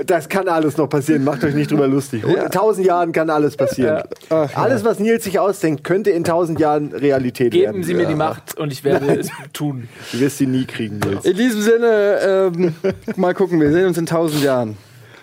[0.07, 1.25] das kann alles noch passieren.
[1.25, 2.25] Macht euch nicht drüber lustig.
[2.25, 4.03] In tausend Jahren kann alles passieren.
[4.29, 4.57] Ach, ja.
[4.57, 7.73] Alles, was Nils sich ausdenkt, könnte in tausend Jahren Realität werden.
[7.73, 9.89] Geben Sie mir die Macht und ich werde es tun.
[10.13, 11.25] Du wirst sie nie kriegen, Nils.
[11.25, 12.75] In diesem Sinne, ähm,
[13.17, 14.77] mal gucken, wir sehen uns in tausend Jahren.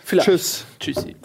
[0.04, 0.28] Vielleicht.
[0.28, 0.66] Tschüss.
[0.80, 1.16] Tschüssi.